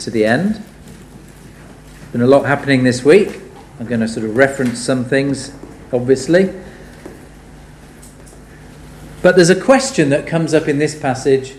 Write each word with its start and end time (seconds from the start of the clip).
to 0.00 0.10
the 0.10 0.24
end. 0.24 0.62
Been 2.12 2.22
a 2.22 2.26
lot 2.26 2.44
happening 2.44 2.82
this 2.84 3.04
week. 3.04 3.40
I'm 3.78 3.86
going 3.86 4.00
to 4.00 4.08
sort 4.08 4.26
of 4.26 4.36
reference 4.36 4.78
some 4.78 5.04
things, 5.04 5.52
obviously. 5.92 6.52
But 9.22 9.36
there's 9.36 9.50
a 9.50 9.60
question 9.60 10.10
that 10.10 10.26
comes 10.26 10.54
up 10.54 10.66
in 10.68 10.78
this 10.78 10.98
passage 10.98 11.54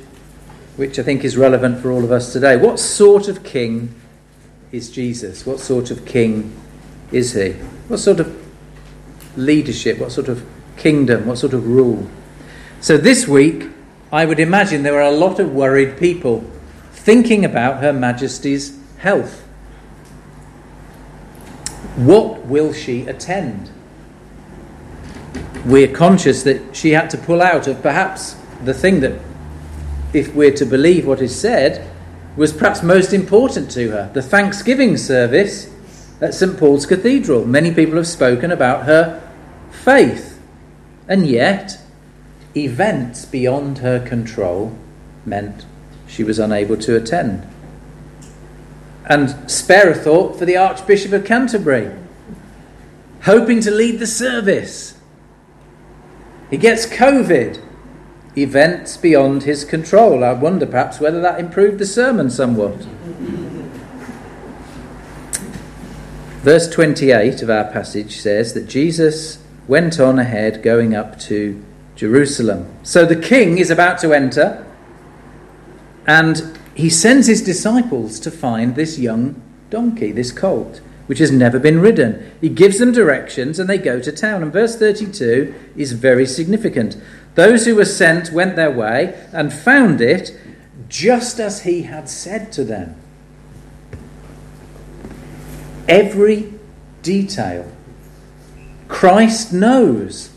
which 0.77 0.97
I 0.97 1.03
think 1.03 1.23
is 1.23 1.37
relevant 1.37 1.79
for 1.79 1.91
all 1.91 2.03
of 2.03 2.11
us 2.11 2.33
today. 2.33 2.57
What 2.57 2.79
sort 2.79 3.27
of 3.27 3.43
king 3.43 3.93
is 4.71 4.89
Jesus? 4.89 5.45
What 5.45 5.59
sort 5.59 5.91
of 5.91 6.05
king 6.05 6.55
is 7.11 7.33
he? 7.33 7.51
What 7.87 7.97
sort 7.97 8.19
of 8.19 8.35
leadership? 9.37 9.99
What 9.99 10.11
sort 10.11 10.27
of 10.27 10.45
kingdom? 10.77 11.25
What 11.25 11.37
sort 11.37 11.53
of 11.53 11.67
rule? 11.67 12.09
So 12.79 12.97
this 12.97 13.27
week, 13.27 13.69
I 14.11 14.25
would 14.25 14.39
imagine 14.39 14.83
there 14.83 14.93
were 14.93 15.01
a 15.01 15.11
lot 15.11 15.39
of 15.39 15.53
worried 15.53 15.97
people 15.97 16.43
thinking 17.03 17.43
about 17.43 17.81
Her 17.81 17.91
Majesty's 17.91 18.77
health. 18.99 19.41
What 21.95 22.45
will 22.45 22.73
she 22.73 23.07
attend? 23.07 23.71
We're 25.65 25.91
conscious 25.91 26.43
that 26.43 26.75
she 26.75 26.91
had 26.91 27.09
to 27.09 27.17
pull 27.17 27.41
out 27.41 27.65
of 27.65 27.81
perhaps 27.81 28.35
the 28.63 28.75
thing 28.75 28.99
that, 28.99 29.19
if 30.13 30.35
we're 30.35 30.53
to 30.53 30.65
believe 30.65 31.07
what 31.07 31.21
is 31.21 31.37
said, 31.37 31.89
was 32.37 32.53
perhaps 32.53 32.83
most 32.83 33.13
important 33.13 33.71
to 33.71 33.89
her 33.89 34.11
the 34.13 34.21
Thanksgiving 34.21 34.95
service 34.95 35.73
at 36.21 36.35
St 36.35 36.55
Paul's 36.55 36.85
Cathedral. 36.85 37.45
Many 37.45 37.73
people 37.73 37.95
have 37.95 38.07
spoken 38.07 38.51
about 38.51 38.85
her 38.85 39.27
faith, 39.71 40.39
and 41.07 41.25
yet 41.27 41.79
events 42.55 43.25
beyond 43.25 43.79
her 43.79 43.99
control 43.99 44.77
meant 45.25 45.65
she 46.11 46.23
was 46.23 46.39
unable 46.39 46.75
to 46.75 46.95
attend. 46.95 47.47
And 49.05 49.49
spare 49.49 49.89
a 49.89 49.95
thought 49.95 50.37
for 50.37 50.45
the 50.45 50.57
Archbishop 50.57 51.13
of 51.13 51.25
Canterbury, 51.25 51.91
hoping 53.23 53.61
to 53.61 53.71
lead 53.71 53.99
the 53.99 54.07
service. 54.07 54.97
He 56.49 56.57
gets 56.57 56.85
COVID, 56.85 57.63
events 58.37 58.97
beyond 58.97 59.43
his 59.43 59.63
control. 59.63 60.23
I 60.23 60.33
wonder 60.33 60.65
perhaps 60.65 60.99
whether 60.99 61.21
that 61.21 61.39
improved 61.39 61.79
the 61.79 61.85
sermon 61.85 62.29
somewhat. 62.29 62.75
Verse 66.41 66.67
28 66.69 67.41
of 67.41 67.49
our 67.49 67.65
passage 67.71 68.19
says 68.19 68.53
that 68.53 68.67
Jesus 68.67 69.37
went 69.67 69.99
on 69.99 70.19
ahead 70.19 70.61
going 70.61 70.93
up 70.93 71.19
to 71.21 71.63
Jerusalem. 71.95 72.73
So 72.83 73.05
the 73.05 73.15
king 73.15 73.59
is 73.59 73.69
about 73.69 73.99
to 73.99 74.11
enter, 74.13 74.65
and 76.07 76.57
he 76.73 76.89
sends 76.89 77.27
his 77.27 77.41
disciples 77.41 78.19
to 78.21 78.31
find 78.31 78.75
this 78.75 78.97
young 78.97 79.41
donkey, 79.69 80.11
this 80.11 80.31
colt, 80.31 80.81
which 81.07 81.19
has 81.19 81.31
never 81.31 81.59
been 81.59 81.79
ridden. 81.79 82.31
He 82.39 82.49
gives 82.49 82.79
them 82.79 82.91
directions, 82.91 83.59
and 83.59 83.69
they 83.69 83.77
go 83.77 83.99
to 83.99 84.11
town. 84.11 84.43
And 84.43 84.53
verse 84.53 84.77
32 84.77 85.53
is 85.75 85.91
very 85.91 86.25
significant. 86.25 86.97
Those 87.35 87.65
who 87.65 87.75
were 87.75 87.85
sent 87.85 88.31
went 88.31 88.55
their 88.55 88.71
way 88.71 89.27
and 89.31 89.53
found 89.53 90.01
it 90.01 90.37
just 90.89 91.39
as 91.39 91.63
he 91.63 91.83
had 91.83 92.09
said 92.09 92.51
to 92.53 92.63
them. 92.63 92.95
Every 95.87 96.53
detail. 97.01 97.71
Christ 98.87 99.53
knows. 99.53 100.29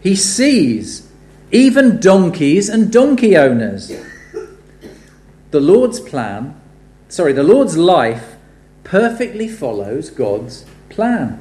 He 0.00 0.16
sees 0.16 1.08
even 1.50 2.00
donkeys 2.00 2.68
and 2.68 2.92
donkey 2.92 3.36
owners. 3.36 3.92
The 5.52 5.60
Lord's 5.60 6.00
plan, 6.00 6.60
sorry, 7.08 7.32
the 7.32 7.44
Lord's 7.44 7.76
life 7.76 8.34
perfectly 8.82 9.46
follows 9.46 10.10
God's 10.10 10.66
plan. 10.88 11.38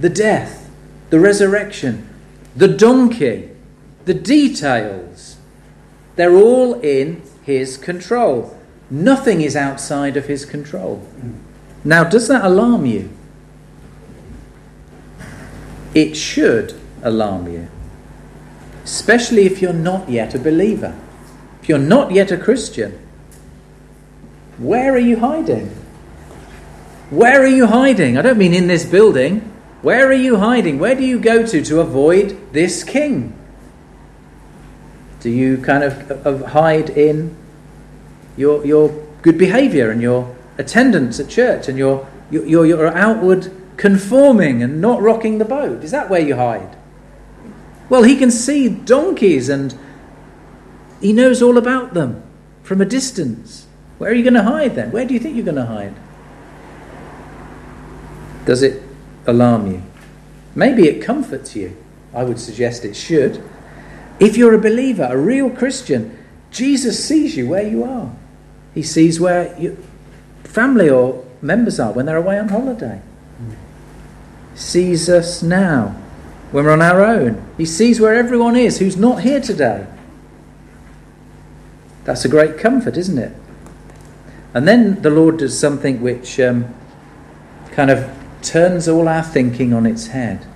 The 0.00 0.08
death, 0.08 0.68
the 1.10 1.20
resurrection, 1.20 2.08
the 2.56 2.68
donkey, 2.68 3.50
the 4.04 4.14
details, 4.14 5.36
they're 6.16 6.36
all 6.36 6.80
in 6.80 7.22
His 7.44 7.76
control. 7.76 8.58
Nothing 8.90 9.40
is 9.42 9.54
outside 9.54 10.16
of 10.16 10.26
His 10.26 10.44
control. 10.44 11.06
Now, 11.84 12.02
does 12.02 12.26
that 12.26 12.44
alarm 12.44 12.86
you? 12.86 13.10
It 15.94 16.16
should 16.16 16.74
alarm 17.04 17.52
you 17.52 17.68
especially 18.88 19.44
if 19.44 19.60
you're 19.60 19.72
not 19.72 20.08
yet 20.08 20.34
a 20.34 20.38
believer. 20.38 20.98
If 21.60 21.68
you're 21.68 21.78
not 21.78 22.10
yet 22.10 22.32
a 22.32 22.38
Christian, 22.38 22.98
where 24.58 24.92
are 24.92 24.98
you 24.98 25.20
hiding? 25.20 25.68
Where 27.10 27.40
are 27.40 27.46
you 27.46 27.66
hiding? 27.66 28.18
I 28.18 28.22
don't 28.22 28.38
mean 28.38 28.52
in 28.52 28.66
this 28.66 28.84
building. 28.84 29.40
Where 29.82 30.08
are 30.08 30.12
you 30.12 30.36
hiding? 30.36 30.78
Where 30.78 30.94
do 30.94 31.04
you 31.04 31.18
go 31.18 31.46
to 31.46 31.64
to 31.64 31.80
avoid 31.80 32.52
this 32.52 32.82
king? 32.84 33.38
Do 35.20 35.30
you 35.30 35.58
kind 35.58 35.84
of 35.84 36.46
hide 36.46 36.90
in 36.90 37.36
your, 38.36 38.64
your 38.66 38.88
good 39.22 39.38
behavior 39.38 39.90
and 39.90 40.02
your 40.02 40.36
attendance 40.58 41.20
at 41.20 41.28
church 41.28 41.68
and 41.68 41.78
your, 41.78 42.08
your, 42.30 42.66
your 42.66 42.86
outward 42.88 43.52
conforming 43.76 44.62
and 44.62 44.80
not 44.80 45.00
rocking 45.00 45.38
the 45.38 45.44
boat? 45.44 45.84
Is 45.84 45.92
that 45.92 46.10
where 46.10 46.20
you 46.20 46.34
hide? 46.36 46.76
Well, 47.88 48.02
he 48.02 48.16
can 48.16 48.30
see 48.30 48.68
donkeys 48.68 49.48
and 49.48 49.78
he 51.00 51.12
knows 51.12 51.40
all 51.40 51.56
about 51.56 51.94
them 51.94 52.22
from 52.62 52.80
a 52.80 52.84
distance. 52.84 53.67
Where 53.98 54.10
are 54.10 54.14
you 54.14 54.22
going 54.22 54.34
to 54.34 54.42
hide 54.42 54.74
then? 54.74 54.90
Where 54.92 55.04
do 55.04 55.12
you 55.12 55.20
think 55.20 55.36
you're 55.36 55.44
going 55.44 55.56
to 55.56 55.66
hide? 55.66 55.94
Does 58.46 58.62
it 58.62 58.82
alarm 59.26 59.70
you? 59.70 59.82
Maybe 60.54 60.88
it 60.88 61.02
comforts 61.02 61.54
you. 61.54 61.76
I 62.14 62.24
would 62.24 62.40
suggest 62.40 62.84
it 62.84 62.94
should. 62.94 63.42
If 64.18 64.36
you're 64.36 64.54
a 64.54 64.58
believer, 64.58 65.06
a 65.10 65.16
real 65.16 65.50
Christian, 65.50 66.16
Jesus 66.50 67.04
sees 67.04 67.36
you 67.36 67.48
where 67.48 67.66
you 67.66 67.84
are. 67.84 68.10
He 68.74 68.82
sees 68.82 69.20
where 69.20 69.56
your 69.58 69.76
family 70.44 70.88
or 70.88 71.24
members 71.42 71.78
are 71.78 71.92
when 71.92 72.06
they're 72.06 72.16
away 72.16 72.38
on 72.38 72.48
holiday. 72.48 73.02
He 74.52 74.58
sees 74.58 75.08
us 75.08 75.42
now 75.42 75.96
when 76.50 76.64
we're 76.64 76.72
on 76.72 76.82
our 76.82 77.04
own. 77.04 77.44
He 77.56 77.64
sees 77.64 78.00
where 78.00 78.14
everyone 78.14 78.56
is 78.56 78.78
who's 78.78 78.96
not 78.96 79.22
here 79.22 79.40
today. 79.40 79.86
That's 82.04 82.24
a 82.24 82.28
great 82.28 82.58
comfort, 82.58 82.96
isn't 82.96 83.18
it? 83.18 83.32
And 84.54 84.66
then 84.66 85.02
the 85.02 85.10
Lord 85.10 85.38
does 85.38 85.58
something 85.58 86.00
which 86.00 86.40
um, 86.40 86.74
kind 87.72 87.90
of 87.90 88.10
turns 88.42 88.88
all 88.88 89.08
our 89.08 89.22
thinking 89.22 89.72
on 89.72 89.86
its 89.86 90.08
head. 90.08 90.46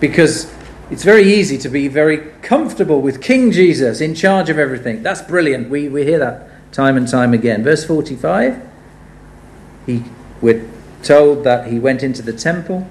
Because 0.00 0.52
it's 0.90 1.02
very 1.02 1.24
easy 1.24 1.58
to 1.58 1.68
be 1.68 1.88
very 1.88 2.18
comfortable 2.42 3.00
with 3.00 3.20
King 3.20 3.50
Jesus 3.50 4.00
in 4.00 4.14
charge 4.14 4.48
of 4.48 4.58
everything. 4.58 5.02
That's 5.02 5.22
brilliant. 5.22 5.68
We, 5.68 5.88
we 5.88 6.04
hear 6.04 6.18
that 6.18 6.72
time 6.72 6.96
and 6.96 7.08
time 7.08 7.34
again. 7.34 7.64
Verse 7.64 7.84
45, 7.84 8.62
he, 9.86 10.04
we're 10.40 10.68
told 11.02 11.44
that 11.44 11.68
he 11.68 11.78
went 11.78 12.02
into 12.02 12.22
the 12.22 12.32
temple 12.32 12.88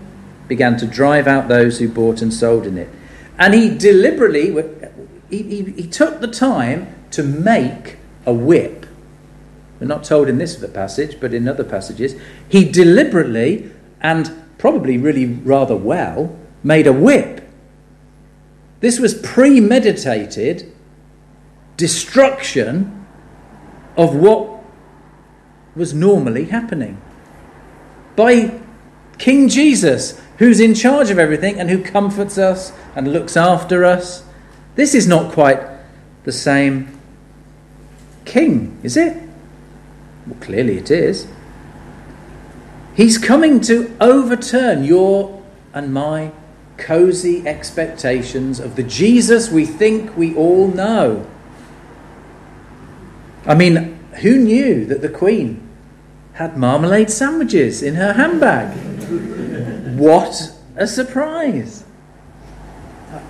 began 0.48 0.78
to 0.78 0.86
drive 0.86 1.28
out 1.28 1.48
those 1.48 1.80
who 1.80 1.90
bought 1.90 2.22
and 2.22 2.34
sold 2.34 2.66
in 2.66 2.78
it. 2.78 2.90
And 3.38 3.54
he 3.54 3.76
deliberately, 3.76 4.52
he, 5.30 5.44
he, 5.44 5.64
he 5.72 5.88
took 5.88 6.20
the 6.20 6.28
time 6.28 6.94
to 7.12 7.24
make 7.24 7.98
a 8.26 8.34
whip. 8.34 8.85
We're 9.86 9.90
not 9.90 10.04
told 10.04 10.30
in 10.30 10.40
this 10.40 10.56
passage, 10.74 11.20
but 11.20 11.32
in 11.32 11.48
other 11.48 11.64
passages. 11.64 12.16
He 12.50 12.66
deliberately 12.66 13.70
and 14.02 14.32
probably 14.58 14.98
really 14.98 15.28
rather 15.28 15.76
well 15.76 16.36
made 16.64 16.88
a 16.88 16.92
whip. 16.92 17.48
This 18.80 19.00
was 19.00 19.14
premeditated 19.14 20.74
destruction 21.78 23.06
of 23.96 24.16
what 24.16 24.64
was 25.76 25.94
normally 25.94 26.46
happening. 26.46 27.00
By 28.16 28.60
King 29.20 29.50
Jesus, 29.50 30.20
who's 30.40 30.60
in 30.60 30.74
charge 30.74 31.12
of 31.12 31.20
everything 31.20 31.60
and 31.60 31.70
who 31.70 31.84
comforts 31.84 32.40
us 32.40 32.74
and 32.96 33.14
looks 33.14 33.38
after 33.38 33.86
us. 33.86 34.24
This 34.74 34.96
is 34.96 35.08
not 35.08 35.32
quite 35.32 35.62
the 36.24 36.32
same 36.32 37.00
king, 38.26 38.80
is 38.82 38.98
it? 38.98 39.25
Well, 40.28 40.38
clearly 40.40 40.78
it 40.78 40.90
is. 40.90 41.28
He's 42.96 43.18
coming 43.18 43.60
to 43.62 43.96
overturn 44.00 44.84
your 44.84 45.44
and 45.74 45.94
my 45.94 46.32
cozy 46.78 47.46
expectations 47.48 48.60
of 48.60 48.76
the 48.76 48.84
Jesus 48.84 49.50
we 49.50 49.66
think 49.66 50.16
we 50.16 50.36
all 50.36 50.68
know. 50.68 51.28
I 53.46 53.54
mean, 53.54 54.00
who 54.22 54.38
knew 54.38 54.86
that 54.86 55.02
the 55.02 55.10
Queen 55.10 55.62
had 56.34 56.58
marmalade 56.58 57.10
sandwiches 57.10 57.84
in 57.84 57.96
her 57.96 58.14
handbag? 58.14 58.76
What 59.98 60.52
a 60.76 60.88
surprise! 60.88 61.84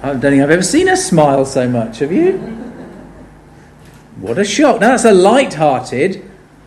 I 0.02 0.14
don't 0.14 0.22
think 0.22 0.42
I've 0.42 0.50
ever 0.50 0.64
seen 0.64 0.88
her 0.88 0.96
smile 0.96 1.46
so 1.46 1.70
much, 1.70 2.00
have 2.00 2.12
you? 2.12 2.38
What 4.20 4.38
a 4.38 4.46
shock. 4.46 4.80
Now, 4.80 4.90
that's 4.90 5.06
a 5.06 5.14
light 5.14 5.56
hearted, 5.56 6.24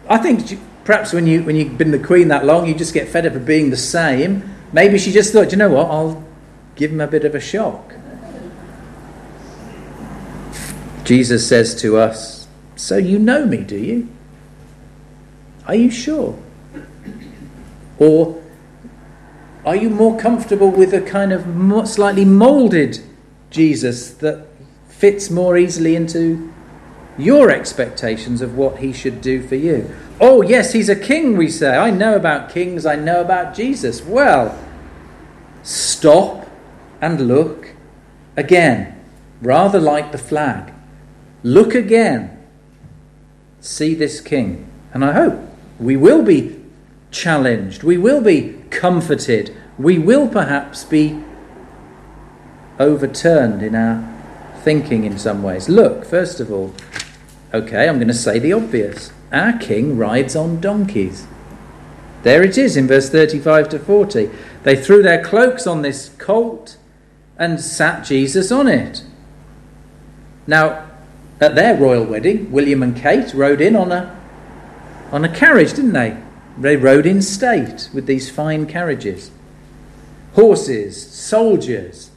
I 0.09 0.19
think 0.19 0.59
perhaps 0.85 1.13
when, 1.13 1.27
you, 1.27 1.43
when 1.43 1.57
you've 1.57 1.77
been 1.77 1.91
the 1.91 1.99
queen 1.99 2.29
that 2.29 2.45
long, 2.45 2.67
you 2.67 2.75
just 2.75 2.95
get 2.95 3.09
fed 3.09 3.27
up 3.27 3.35
of 3.35 3.45
being 3.45 3.71
the 3.71 3.77
same. 3.77 4.55
Maybe 4.73 4.99
she 4.99 5.13
just 5.13 5.33
thought, 5.33 5.53
you 5.53 5.59
know 5.59 5.71
what, 5.71 5.91
I'll 5.91 6.25
give 6.77 6.91
him 6.91 7.01
a 7.01 7.07
bit 7.07 7.25
of 7.25 7.35
a 7.35 7.41
shock. 7.41 7.95
Jesus 11.05 11.47
says 11.47 11.75
to 11.83 11.97
us, 11.97 12.49
So 12.77 12.97
you 12.97 13.19
know 13.19 13.47
me, 13.47 13.59
do 13.59 13.77
you? 13.77 14.09
Are 15.67 15.75
you 15.75 15.91
sure? 15.91 16.39
Or 17.99 18.43
are 19.65 19.77
you 19.77 19.91
more 19.91 20.19
comfortable 20.19 20.71
with 20.71 20.95
a 20.95 21.01
kind 21.01 21.33
of 21.33 21.89
slightly 21.89 22.25
moulded 22.25 23.01
Jesus 23.51 24.11
that 24.15 24.47
fits 24.89 25.31
more 25.31 25.59
easily 25.59 25.97
into 25.97 26.53
your 27.19 27.51
expectations 27.51 28.41
of 28.41 28.57
what 28.57 28.79
he 28.79 28.93
should 28.93 29.21
do 29.21 29.43
for 29.43 29.57
you? 29.57 29.95
Oh, 30.21 30.43
yes, 30.43 30.73
he's 30.73 30.89
a 30.89 30.97
king, 30.97 31.37
we 31.37 31.49
say. 31.49 31.77
I 31.77 31.91
know 31.91 32.15
about 32.15 32.51
kings, 32.51 32.87
I 32.87 32.97
know 32.97 33.21
about 33.21 33.55
Jesus. 33.55 34.03
Well, 34.03 34.59
stop 35.63 36.49
and 37.01 37.29
look 37.29 37.75
again, 38.37 38.99
rather 39.43 39.81
like 39.81 40.13
the 40.13 40.19
flag. 40.19 40.73
Look 41.43 41.75
again. 41.75 42.37
See 43.61 43.95
this 43.95 44.21
king. 44.21 44.71
And 44.95 45.05
I 45.05 45.13
hope 45.13 45.41
we 45.79 45.97
will 45.97 46.23
be 46.23 46.57
challenged, 47.11 47.83
we 47.83 47.97
will 47.97 48.21
be 48.21 48.61
comforted, 48.71 49.57
we 49.79 49.99
will 49.99 50.29
perhaps 50.29 50.85
be 50.85 51.23
overturned 52.79 53.63
in 53.63 53.75
our 53.75 54.05
thinking 54.63 55.05
in 55.05 55.19
some 55.19 55.43
ways. 55.43 55.69
Look, 55.69 56.05
first 56.05 56.41
of 56.41 56.53
all, 56.53 56.75
okay, 57.53 57.89
I'm 57.89 57.97
going 57.97 58.09
to 58.09 58.15
say 58.15 58.39
the 58.39 58.53
obvious. 58.53 59.13
Our 59.33 59.59
king 59.59 59.97
rides 59.97 60.35
on 60.35 60.61
donkeys. 60.61 61.27
There 62.23 62.43
it 62.43 62.59
is 62.59 62.77
in 62.77 62.87
verse 62.87 63.11
35 63.11 63.69
to 63.71 63.79
40. 63.79 64.31
They 64.63 64.77
threw 64.77 65.03
their 65.03 65.23
cloaks 65.23 65.67
on 65.67 65.83
this 65.83 66.11
colt 66.19 66.77
and 67.37 67.61
sat 67.61 68.05
Jesus 68.05 68.51
on 68.51 68.67
it. 68.67 69.05
Now, 70.47 70.87
at 71.41 71.55
their 71.55 71.77
royal 71.77 72.05
wedding, 72.05 72.51
William 72.51 72.83
and 72.83 72.97
Kate 72.97 73.33
rode 73.33 73.61
in 73.61 73.77
on 73.77 73.93
a, 73.93 74.19
on 75.13 75.25
a 75.25 75.35
carriage, 75.35 75.75
didn't 75.75 75.93
they? 75.93 76.17
They 76.59 76.77
rode 76.77 77.07
in 77.07 77.23
state 77.23 77.89
with 77.95 78.07
these 78.07 78.29
fine 78.29 78.67
carriages. 78.67 79.31
Horses, 80.35 81.01
soldiers, 81.01 82.11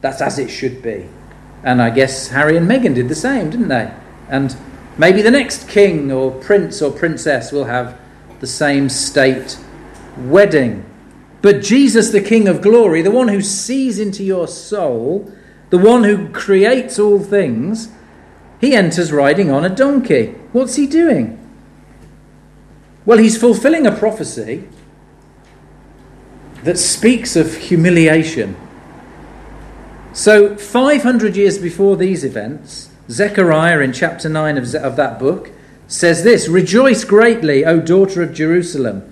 that's 0.00 0.20
as 0.20 0.38
it 0.38 0.48
should 0.48 0.82
be. 0.82 1.08
And 1.64 1.82
I 1.82 1.90
guess 1.90 2.28
Harry 2.28 2.56
and 2.56 2.68
Meghan 2.68 2.94
did 2.94 3.08
the 3.08 3.14
same, 3.14 3.50
didn't 3.50 3.68
they? 3.68 3.92
And 4.32 4.56
maybe 4.96 5.20
the 5.20 5.30
next 5.30 5.68
king 5.68 6.10
or 6.10 6.30
prince 6.30 6.80
or 6.80 6.90
princess 6.90 7.52
will 7.52 7.66
have 7.66 8.00
the 8.40 8.46
same 8.46 8.88
state 8.88 9.58
wedding. 10.16 10.86
But 11.42 11.60
Jesus, 11.60 12.10
the 12.10 12.22
King 12.22 12.48
of 12.48 12.62
glory, 12.62 13.02
the 13.02 13.10
one 13.10 13.28
who 13.28 13.42
sees 13.42 13.98
into 13.98 14.24
your 14.24 14.48
soul, 14.48 15.30
the 15.68 15.76
one 15.76 16.04
who 16.04 16.30
creates 16.30 16.98
all 16.98 17.18
things, 17.18 17.90
he 18.58 18.74
enters 18.74 19.12
riding 19.12 19.50
on 19.50 19.66
a 19.66 19.68
donkey. 19.68 20.28
What's 20.52 20.76
he 20.76 20.86
doing? 20.86 21.38
Well, 23.04 23.18
he's 23.18 23.36
fulfilling 23.36 23.86
a 23.86 23.92
prophecy 23.92 24.66
that 26.64 26.78
speaks 26.78 27.36
of 27.36 27.54
humiliation. 27.54 28.56
So, 30.14 30.56
500 30.56 31.36
years 31.36 31.58
before 31.58 31.96
these 31.96 32.24
events, 32.24 32.91
Zechariah 33.10 33.80
in 33.80 33.92
chapter 33.92 34.28
9 34.28 34.58
of, 34.58 34.74
of 34.74 34.96
that 34.96 35.18
book 35.18 35.50
says 35.88 36.22
this 36.22 36.48
Rejoice 36.48 37.04
greatly, 37.04 37.64
O 37.64 37.80
daughter 37.80 38.22
of 38.22 38.32
Jerusalem. 38.32 39.08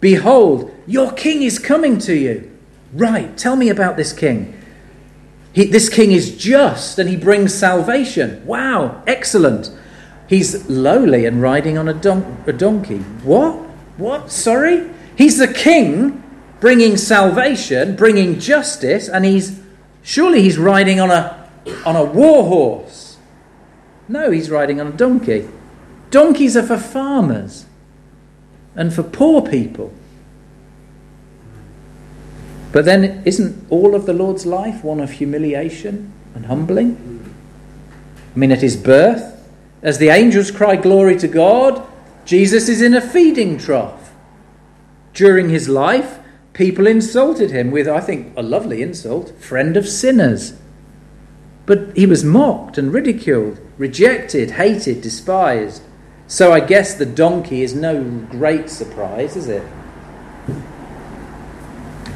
Behold, 0.00 0.74
your 0.86 1.12
king 1.12 1.42
is 1.42 1.58
coming 1.58 1.98
to 1.98 2.14
you. 2.14 2.50
Right, 2.92 3.36
tell 3.36 3.56
me 3.56 3.68
about 3.68 3.96
this 3.96 4.12
king. 4.12 4.56
He, 5.52 5.64
this 5.66 5.88
king 5.88 6.12
is 6.12 6.36
just 6.36 6.98
and 6.98 7.08
he 7.08 7.16
brings 7.16 7.54
salvation. 7.54 8.44
Wow, 8.46 9.02
excellent. 9.06 9.70
He's 10.28 10.68
lowly 10.68 11.26
and 11.26 11.42
riding 11.42 11.76
on 11.76 11.88
a, 11.88 11.94
don- 11.94 12.42
a 12.46 12.52
donkey. 12.52 12.98
What? 12.98 13.56
What? 13.96 14.30
Sorry? 14.30 14.90
He's 15.16 15.38
the 15.38 15.52
king 15.52 16.22
bringing 16.60 16.96
salvation, 16.96 17.96
bringing 17.96 18.38
justice, 18.38 19.08
and 19.08 19.24
he's 19.24 19.60
surely 20.02 20.42
he's 20.42 20.58
riding 20.58 21.00
on 21.00 21.10
a 21.10 21.48
on 21.84 21.96
a 21.96 22.04
war 22.04 22.44
horse. 22.44 23.09
No, 24.10 24.32
he's 24.32 24.50
riding 24.50 24.80
on 24.80 24.88
a 24.88 24.92
donkey. 24.92 25.48
Donkeys 26.10 26.56
are 26.56 26.64
for 26.64 26.76
farmers 26.76 27.64
and 28.74 28.92
for 28.92 29.04
poor 29.04 29.40
people. 29.40 29.94
But 32.72 32.86
then, 32.86 33.22
isn't 33.24 33.66
all 33.70 33.94
of 33.94 34.06
the 34.06 34.12
Lord's 34.12 34.44
life 34.44 34.82
one 34.82 34.98
of 34.98 35.12
humiliation 35.12 36.12
and 36.34 36.46
humbling? 36.46 37.32
I 38.34 38.38
mean, 38.38 38.50
at 38.50 38.62
his 38.62 38.76
birth, 38.76 39.48
as 39.80 39.98
the 39.98 40.08
angels 40.08 40.50
cry 40.50 40.74
glory 40.74 41.16
to 41.18 41.28
God, 41.28 41.86
Jesus 42.24 42.68
is 42.68 42.82
in 42.82 42.94
a 42.94 43.00
feeding 43.00 43.58
trough. 43.58 44.12
During 45.14 45.50
his 45.50 45.68
life, 45.68 46.18
people 46.52 46.88
insulted 46.88 47.52
him 47.52 47.70
with, 47.70 47.86
I 47.86 48.00
think, 48.00 48.36
a 48.36 48.42
lovely 48.42 48.82
insult 48.82 49.38
friend 49.38 49.76
of 49.76 49.88
sinners. 49.88 50.54
But 51.70 51.96
he 51.96 52.04
was 52.04 52.24
mocked 52.24 52.78
and 52.78 52.92
ridiculed, 52.92 53.60
rejected, 53.78 54.50
hated, 54.50 55.02
despised. 55.02 55.84
So 56.26 56.52
I 56.52 56.58
guess 56.58 56.94
the 56.94 57.06
donkey 57.06 57.62
is 57.62 57.76
no 57.76 58.02
great 58.28 58.68
surprise, 58.68 59.36
is 59.36 59.46
it? 59.46 59.62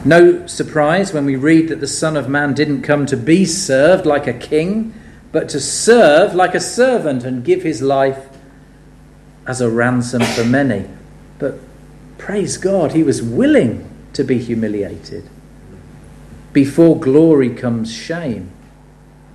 No 0.04 0.44
surprise 0.48 1.12
when 1.12 1.24
we 1.24 1.36
read 1.36 1.68
that 1.68 1.78
the 1.78 1.86
Son 1.86 2.16
of 2.16 2.28
Man 2.28 2.52
didn't 2.52 2.82
come 2.82 3.06
to 3.06 3.16
be 3.16 3.44
served 3.44 4.06
like 4.06 4.26
a 4.26 4.32
king, 4.32 4.92
but 5.30 5.48
to 5.50 5.60
serve 5.60 6.34
like 6.34 6.56
a 6.56 6.60
servant 6.60 7.22
and 7.22 7.44
give 7.44 7.62
his 7.62 7.80
life 7.80 8.30
as 9.46 9.60
a 9.60 9.70
ransom 9.70 10.22
for 10.22 10.44
many. 10.44 10.88
But 11.38 11.60
praise 12.18 12.56
God, 12.56 12.90
he 12.90 13.04
was 13.04 13.22
willing 13.22 13.88
to 14.14 14.24
be 14.24 14.38
humiliated. 14.38 15.30
Before 16.52 16.98
glory 16.98 17.50
comes 17.50 17.92
shame, 17.92 18.50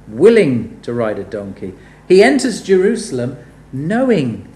willing 0.10 0.82
to 0.82 0.94
ride 0.94 1.20
a 1.20 1.24
donkey. 1.24 1.74
He 2.08 2.24
enters 2.24 2.62
Jerusalem 2.62 3.38
knowing 3.72 4.48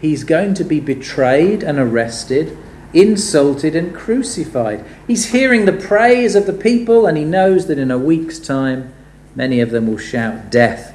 he's 0.00 0.24
going 0.24 0.54
to 0.54 0.64
be 0.64 0.80
betrayed 0.80 1.62
and 1.62 1.78
arrested 1.78 2.56
insulted 2.94 3.74
and 3.74 3.94
crucified. 3.94 4.84
He's 5.06 5.26
hearing 5.26 5.64
the 5.64 5.72
praise 5.72 6.34
of 6.34 6.46
the 6.46 6.52
people, 6.52 7.06
and 7.06 7.18
he 7.18 7.24
knows 7.24 7.66
that 7.66 7.78
in 7.78 7.90
a 7.90 7.98
week's 7.98 8.38
time, 8.38 8.94
many 9.34 9.60
of 9.60 9.70
them 9.70 9.88
will 9.88 9.98
shout 9.98 10.50
death 10.50 10.94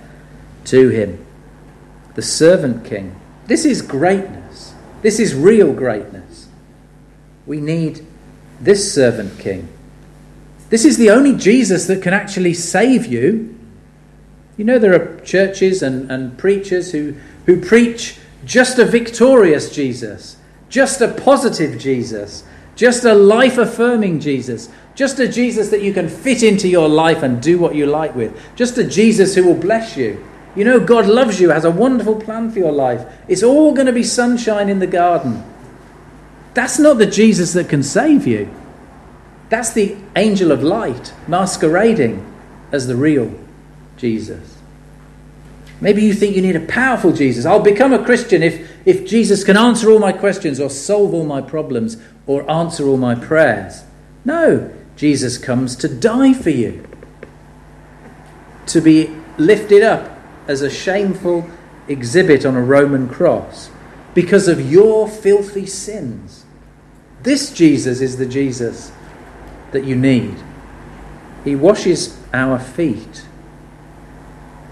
to 0.65 0.89
him. 0.89 1.23
The 2.15 2.21
servant 2.21 2.85
king. 2.85 3.19
This 3.45 3.65
is 3.65 3.81
greatness. 3.81 4.73
This 5.01 5.19
is 5.19 5.35
real 5.35 5.73
greatness. 5.73 6.47
We 7.45 7.59
need 7.59 8.05
this 8.59 8.93
servant 8.93 9.37
king. 9.37 9.67
This 10.69 10.85
is 10.85 10.97
the 10.97 11.09
only 11.09 11.35
Jesus 11.35 11.87
that 11.87 12.01
can 12.01 12.13
actually 12.13 12.53
save 12.53 13.05
you. 13.05 13.57
You 14.59 14.65
know, 14.65 14.77
there 14.77 14.93
are 14.93 15.19
churches 15.21 15.81
and, 15.81 16.11
and 16.11 16.37
preachers 16.37 16.91
who, 16.91 17.15
who 17.47 17.59
preach 17.59 18.19
just 18.45 18.77
a 18.77 18.85
victorious 18.85 19.73
Jesus 19.73 20.35
just 20.69 21.01
a 21.01 21.07
positive 21.07 21.79
Jesus, 21.79 22.43
just 22.75 23.03
a 23.03 23.13
life 23.13 23.57
affirming 23.57 24.19
Jesus, 24.19 24.69
just 24.95 25.19
a 25.19 25.27
Jesus 25.27 25.69
that 25.69 25.81
you 25.81 25.93
can 25.93 26.07
fit 26.07 26.43
into 26.43 26.67
your 26.67 26.87
life 26.87 27.23
and 27.23 27.41
do 27.41 27.57
what 27.57 27.75
you 27.75 27.85
like 27.85 28.15
with, 28.15 28.39
just 28.55 28.77
a 28.77 28.83
Jesus 28.83 29.35
who 29.35 29.43
will 29.43 29.59
bless 29.59 29.97
you. 29.97 30.23
You 30.55 30.65
know, 30.65 30.79
God 30.79 31.07
loves 31.07 31.39
you, 31.39 31.49
has 31.49 31.65
a 31.65 31.71
wonderful 31.71 32.21
plan 32.21 32.51
for 32.51 32.59
your 32.59 32.71
life. 32.71 33.05
It's 33.27 33.43
all 33.43 33.73
going 33.73 33.87
to 33.87 33.93
be 33.93 34.03
sunshine 34.03 34.69
in 34.69 34.79
the 34.79 34.87
garden. 34.87 35.43
That's 36.53 36.79
not 36.79 36.97
the 36.97 37.05
Jesus 37.05 37.53
that 37.53 37.69
can 37.69 37.83
save 37.83 38.25
you. 38.25 38.53
That's 39.49 39.71
the 39.73 39.97
angel 40.15 40.51
of 40.51 40.63
light 40.63 41.13
masquerading 41.27 42.25
as 42.71 42.87
the 42.87 42.95
real 42.95 43.33
Jesus. 43.97 44.48
Maybe 45.81 46.03
you 46.03 46.13
think 46.13 46.35
you 46.35 46.41
need 46.41 46.55
a 46.55 46.65
powerful 46.65 47.13
Jesus. 47.13 47.45
I'll 47.45 47.61
become 47.61 47.93
a 47.93 48.03
Christian 48.03 48.43
if, 48.43 48.69
if 48.85 49.07
Jesus 49.07 49.43
can 49.43 49.55
answer 49.55 49.89
all 49.89 49.99
my 49.99 50.11
questions 50.11 50.59
or 50.59 50.69
solve 50.69 51.13
all 51.13 51.25
my 51.25 51.41
problems 51.41 51.97
or 52.27 52.49
answer 52.51 52.87
all 52.87 52.97
my 52.97 53.15
prayers. 53.15 53.83
No, 54.25 54.73
Jesus 54.97 55.37
comes 55.37 55.75
to 55.77 55.87
die 55.87 56.33
for 56.33 56.49
you, 56.49 56.85
to 58.67 58.81
be 58.81 59.15
lifted 59.37 59.81
up 59.81 60.19
as 60.47 60.61
a 60.61 60.69
shameful 60.69 61.49
exhibit 61.87 62.45
on 62.45 62.55
a 62.55 62.61
Roman 62.61 63.07
cross 63.07 63.69
because 64.13 64.49
of 64.49 64.69
your 64.69 65.07
filthy 65.07 65.65
sins. 65.65 66.45
This 67.23 67.53
Jesus 67.53 68.01
is 68.01 68.17
the 68.17 68.25
Jesus 68.25 68.91
that 69.71 69.85
you 69.85 69.95
need. 69.95 70.35
He 71.45 71.55
washes 71.55 72.19
our 72.33 72.59
feet 72.59 73.25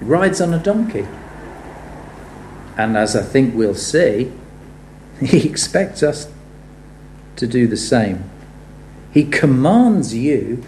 rides 0.01 0.41
on 0.41 0.53
a 0.53 0.59
donkey. 0.59 1.07
And 2.77 2.95
as 2.95 3.15
I 3.15 3.23
think 3.23 3.55
we'll 3.55 3.75
see, 3.75 4.31
He 5.21 5.47
expects 5.47 6.03
us 6.03 6.27
to 7.37 7.47
do 7.47 7.67
the 7.67 7.77
same. 7.77 8.29
He 9.11 9.23
commands 9.23 10.13
you 10.13 10.63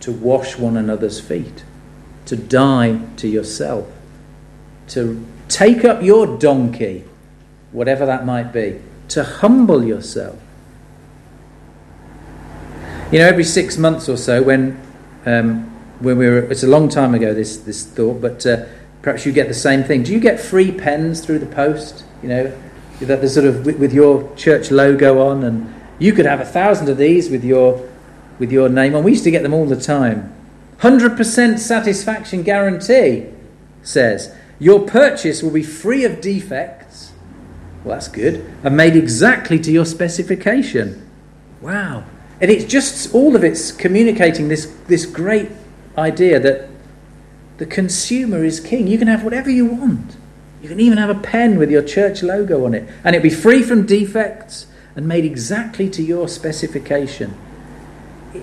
to 0.00 0.12
wash 0.12 0.58
one 0.58 0.76
another's 0.76 1.20
feet, 1.20 1.64
to 2.26 2.36
die 2.36 3.00
to 3.16 3.28
yourself, 3.28 3.88
to 4.88 5.24
take 5.48 5.84
up 5.84 6.02
your 6.02 6.38
donkey, 6.38 7.04
whatever 7.72 8.04
that 8.06 8.26
might 8.26 8.52
be, 8.52 8.80
to 9.08 9.22
humble 9.22 9.84
yourself. 9.84 10.38
You 13.12 13.20
know, 13.20 13.26
every 13.26 13.44
six 13.44 13.78
months 13.78 14.08
or 14.08 14.16
so, 14.16 14.42
when 14.42 14.80
um, 15.24 15.72
when 16.00 16.18
we 16.18 16.26
were, 16.28 16.38
it's 16.50 16.62
a 16.62 16.68
long 16.68 16.88
time 16.88 17.14
ago, 17.14 17.34
this 17.34 17.56
this 17.58 17.84
thought, 17.84 18.20
but 18.20 18.44
uh, 18.46 18.64
perhaps 19.02 19.24
you 19.26 19.32
get 19.32 19.48
the 19.48 19.54
same 19.54 19.82
thing. 19.84 20.02
Do 20.02 20.12
you 20.12 20.20
get 20.20 20.40
free 20.40 20.72
pens 20.72 21.24
through 21.24 21.38
the 21.38 21.46
post? 21.46 22.04
You 22.22 22.28
know, 22.28 22.58
that 23.00 23.20
the 23.20 23.28
sort 23.28 23.46
of 23.46 23.66
with, 23.66 23.78
with 23.78 23.92
your 23.92 24.34
church 24.36 24.70
logo 24.70 25.20
on, 25.20 25.44
and 25.44 25.74
you 25.98 26.12
could 26.12 26.26
have 26.26 26.40
a 26.40 26.44
thousand 26.44 26.88
of 26.88 26.96
these 26.96 27.30
with 27.30 27.44
your 27.44 27.88
with 28.38 28.52
your 28.52 28.68
name 28.68 28.94
on. 28.94 29.04
We 29.04 29.12
used 29.12 29.24
to 29.24 29.30
get 29.30 29.42
them 29.42 29.54
all 29.54 29.66
the 29.66 29.80
time. 29.80 30.32
Hundred 30.78 31.16
percent 31.16 31.58
satisfaction 31.58 32.42
guarantee 32.42 33.26
says 33.82 34.34
your 34.58 34.86
purchase 34.86 35.42
will 35.42 35.52
be 35.52 35.62
free 35.62 36.04
of 36.04 36.20
defects. 36.20 37.12
Well, 37.84 37.94
that's 37.94 38.08
good, 38.08 38.52
and 38.64 38.76
made 38.76 38.96
exactly 38.96 39.58
to 39.60 39.70
your 39.70 39.86
specification. 39.86 41.08
Wow. 41.60 42.04
And 42.40 42.50
it's 42.50 42.64
just 42.64 43.14
all 43.14 43.34
of 43.34 43.44
it's 43.44 43.72
communicating 43.72 44.48
this, 44.48 44.66
this 44.88 45.06
great 45.06 45.50
idea 45.96 46.38
that 46.40 46.68
the 47.58 47.66
consumer 47.66 48.44
is 48.44 48.60
king. 48.60 48.86
You 48.86 48.98
can 48.98 49.08
have 49.08 49.24
whatever 49.24 49.50
you 49.50 49.66
want. 49.66 50.16
You 50.62 50.68
can 50.68 50.80
even 50.80 50.98
have 50.98 51.10
a 51.10 51.20
pen 51.20 51.58
with 51.58 51.70
your 51.70 51.82
church 51.82 52.22
logo 52.22 52.64
on 52.64 52.74
it, 52.74 52.88
and 53.04 53.14
it'll 53.14 53.22
be 53.22 53.30
free 53.30 53.62
from 53.62 53.86
defects 53.86 54.66
and 54.94 55.06
made 55.06 55.24
exactly 55.24 55.88
to 55.90 56.02
your 56.02 56.28
specification. 56.28 57.36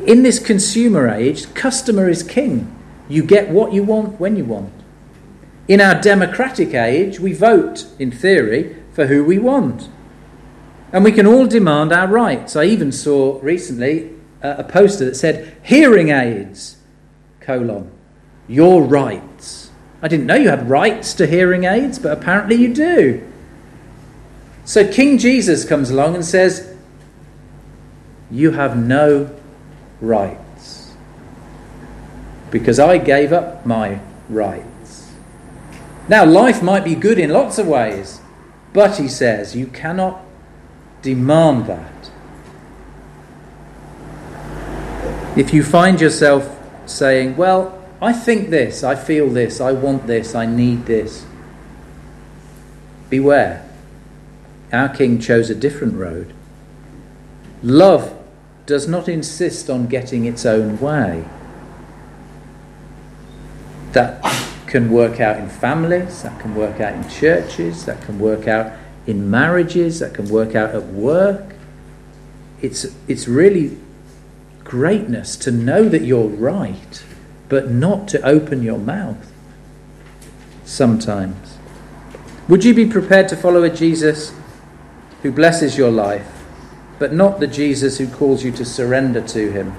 In 0.06 0.24
this 0.24 0.40
consumer 0.40 1.10
age, 1.10 1.54
customer 1.54 2.10
is 2.10 2.24
king. 2.24 2.74
You 3.10 3.24
get 3.24 3.50
what 3.50 3.74
you 3.74 3.84
want 3.84 4.20
when 4.20 4.36
you 4.36 4.46
want. 4.46 4.74
In 5.68 5.82
our 5.82 6.00
democratic 6.00 6.74
age, 6.74 7.20
we 7.20 7.34
vote, 7.34 7.88
in 8.00 8.12
theory, 8.12 8.76
for 8.94 9.08
who 9.08 9.24
we 9.24 9.38
want. 9.38 9.90
And 10.92 11.04
we 11.04 11.12
can 11.12 11.26
all 11.26 11.48
demand 11.48 11.92
our 11.92 12.08
rights. 12.08 12.56
I 12.56 12.66
even 12.66 12.92
saw 12.92 13.40
recently 13.42 14.12
uh, 14.44 14.56
a 14.60 14.64
poster 14.64 15.06
that 15.06 15.16
said, 15.16 15.58
hearing 15.64 16.10
aids, 16.10 16.78
colon, 17.44 17.92
your 18.48 18.84
rights. 18.84 19.72
I 20.02 20.08
didn't 20.08 20.26
know 20.26 20.36
you 20.36 20.50
had 20.50 20.70
rights 20.70 21.14
to 21.16 21.28
hearing 21.28 21.64
aids, 21.64 22.00
but 22.00 22.12
apparently 22.12 22.56
you 22.56 22.74
do. 22.74 23.26
So 24.66 24.90
King 24.90 25.18
Jesus 25.18 25.66
comes 25.66 25.90
along 25.90 26.16
and 26.16 26.26
says, 26.26 26.74
You 28.32 28.52
have 28.52 28.78
no 28.78 29.30
rights. 30.02 30.94
Because 32.52 32.80
I 32.80 32.98
gave 32.98 33.34
up 33.34 33.66
my 33.66 34.00
rights. 34.30 35.12
Now, 36.08 36.26
life 36.26 36.62
might 36.62 36.84
be 36.84 36.96
good 36.96 37.18
in 37.18 37.30
lots 37.30 37.58
of 37.58 37.68
ways, 37.68 38.20
but 38.74 38.98
he 38.98 39.08
says, 39.08 39.56
You 39.56 39.68
cannot 39.68 40.22
demand 41.02 41.68
that. 41.68 42.12
If 45.36 45.54
you 45.54 45.64
find 45.64 46.00
yourself 46.00 46.53
saying, 46.90 47.38
Well, 47.38 47.80
I 48.02 48.14
think 48.14 48.50
this, 48.50 48.84
I 48.84 48.96
feel 48.96 49.30
this, 49.30 49.62
I 49.62 49.72
want 49.72 50.08
this, 50.08 50.36
I 50.36 50.46
need 50.46 50.86
this, 50.86 51.26
beware. 53.10 53.70
Our 54.74 54.90
King 54.90 55.20
chose 55.20 55.50
a 55.50 55.56
different 55.56 55.94
road. 55.94 56.34
Love 57.62 58.18
does 58.66 58.88
not 58.88 59.08
insist 59.08 59.70
on 59.70 59.88
getting 59.88 60.26
its 60.26 60.46
own 60.46 60.80
way. 60.80 61.24
That 63.92 64.22
can 64.68 64.90
work 64.92 65.20
out 65.20 65.38
in 65.38 65.48
families, 65.48 66.24
that 66.24 66.40
can 66.40 66.56
work 66.56 66.82
out 66.82 66.94
in 66.94 67.08
churches, 67.08 67.86
that 67.86 68.02
can 68.02 68.18
work 68.20 68.48
out 68.48 68.74
in 69.06 69.30
marriages, 69.30 70.00
that 70.00 70.14
can 70.14 70.28
work 70.30 70.56
out 70.56 70.74
at 70.74 70.84
work. 70.88 71.56
It's, 72.62 72.86
it's 73.08 73.28
really 73.28 73.78
greatness 74.64 75.36
to 75.38 75.52
know 75.52 75.88
that 75.90 76.04
you're 76.04 76.28
right, 76.28 77.04
but 77.50 77.70
not 77.70 78.08
to 78.10 78.22
open 78.22 78.64
your 78.64 78.80
mouth 78.80 79.32
sometimes. 80.66 81.58
Would 82.48 82.64
you 82.64 82.74
be 82.74 82.86
prepared 82.86 83.30
to 83.30 83.38
follow 83.38 83.64
a 83.64 83.70
Jesus 83.70 84.34
who 85.22 85.32
blesses 85.32 85.78
your 85.78 85.92
life, 85.92 86.46
but 87.00 87.14
not 87.14 87.40
the 87.40 87.48
Jesus 87.48 87.98
who 87.98 88.08
calls 88.08 88.44
you 88.44 88.52
to 88.54 88.66
surrender 88.66 89.22
to 89.22 89.52
him? 89.52 89.74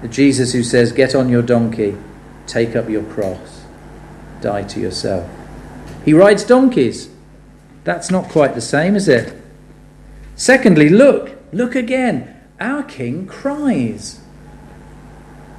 The 0.00 0.08
Jesus 0.08 0.52
who 0.52 0.62
says, 0.64 0.90
Get 0.90 1.14
on 1.14 1.28
your 1.28 1.42
donkey, 1.42 1.96
take 2.46 2.74
up 2.74 2.88
your 2.88 3.04
cross, 3.04 3.64
die 4.40 4.64
to 4.64 4.80
yourself. 4.80 5.30
He 6.04 6.12
rides 6.12 6.44
donkeys. 6.44 7.08
That's 7.84 8.10
not 8.10 8.28
quite 8.28 8.54
the 8.54 8.60
same, 8.60 8.96
is 8.96 9.08
it? 9.08 9.36
Secondly, 10.34 10.88
look, 10.88 11.36
look 11.52 11.74
again. 11.74 12.41
Our 12.62 12.84
king 12.84 13.26
cries. 13.26 14.20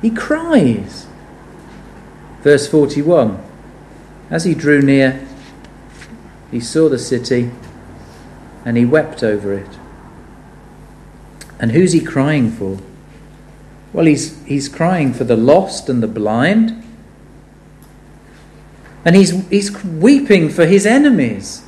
He 0.01 0.09
cries. 0.09 1.05
Verse 2.41 2.65
41 2.65 3.43
As 4.29 4.45
he 4.45 4.55
drew 4.55 4.81
near, 4.81 5.27
he 6.49 6.61
saw 6.61 6.87
the 6.87 6.97
city 6.97 7.51
and 8.63 8.77
he 8.77 8.85
wept 8.85 9.21
over 9.21 9.53
it. 9.53 9.67
And 11.59 11.73
who's 11.73 11.91
he 11.91 11.99
crying 11.99 12.49
for? 12.49 12.79
Well, 13.91 14.05
he's, 14.05 14.41
he's 14.45 14.69
crying 14.69 15.13
for 15.13 15.25
the 15.25 15.35
lost 15.35 15.89
and 15.89 16.01
the 16.01 16.07
blind. 16.07 16.85
And 19.03 19.17
he's, 19.17 19.45
he's 19.49 19.83
weeping 19.83 20.47
for 20.47 20.65
his 20.65 20.85
enemies. 20.85 21.65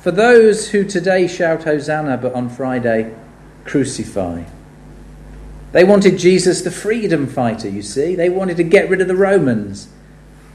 For 0.00 0.10
those 0.10 0.70
who 0.70 0.82
today 0.82 1.28
shout 1.28 1.62
Hosanna, 1.62 2.16
but 2.16 2.34
on 2.34 2.48
Friday 2.48 3.14
crucify. 3.64 4.42
They 5.74 5.84
wanted 5.84 6.16
Jesus 6.16 6.62
the 6.62 6.70
freedom 6.70 7.26
fighter, 7.26 7.68
you 7.68 7.82
see. 7.82 8.14
They 8.14 8.30
wanted 8.30 8.56
to 8.56 8.62
get 8.62 8.88
rid 8.88 9.02
of 9.02 9.08
the 9.08 9.16
Romans. 9.16 9.88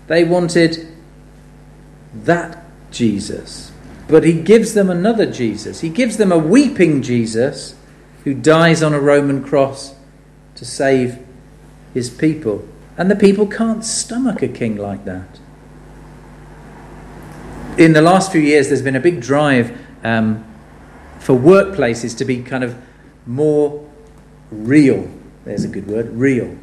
They 0.07 0.23
wanted 0.23 0.87
that 2.23 2.63
Jesus. 2.89 3.71
But 4.07 4.23
he 4.23 4.33
gives 4.33 4.73
them 4.73 4.89
another 4.89 5.31
Jesus. 5.31 5.81
He 5.81 5.89
gives 5.89 6.17
them 6.17 6.31
a 6.31 6.37
weeping 6.39 7.03
Jesus 7.03 7.75
who 8.23 8.33
dies 8.33 8.81
on 8.81 8.93
a 8.93 8.99
Roman 8.99 9.43
cross 9.43 9.93
to 10.55 10.65
save 10.65 11.19
his 11.93 12.09
people. 12.09 12.67
And 12.97 13.11
the 13.11 13.15
people 13.15 13.45
can't 13.45 13.85
stomach 13.85 14.41
a 14.41 14.47
king 14.47 14.77
like 14.77 15.05
that 15.05 15.39
in 17.79 17.93
the 17.93 18.01
last 18.01 18.33
few 18.33 18.41
years, 18.41 18.67
there's 18.67 18.81
been 18.81 18.97
a 18.97 18.99
big 18.99 19.21
drive 19.21 19.75
um, 20.03 20.43
for 21.19 21.33
workplaces 21.33 22.17
to 22.17 22.25
be 22.25 22.43
kind 22.43 22.63
of 22.63 22.77
more 23.25 23.88
real. 24.51 25.09
There's 25.45 25.63
a 25.63 25.67
good 25.67 25.87
word, 25.87 26.09
real. 26.11 26.57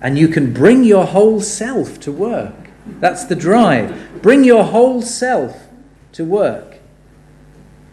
And 0.00 0.18
you 0.18 0.28
can 0.28 0.52
bring 0.52 0.84
your 0.84 1.06
whole 1.06 1.40
self 1.40 2.00
to 2.00 2.12
work. 2.12 2.54
That's 2.86 3.24
the 3.24 3.36
drive. 3.36 4.20
Bring 4.22 4.44
your 4.44 4.64
whole 4.64 5.02
self 5.02 5.68
to 6.12 6.24
work. 6.24 6.78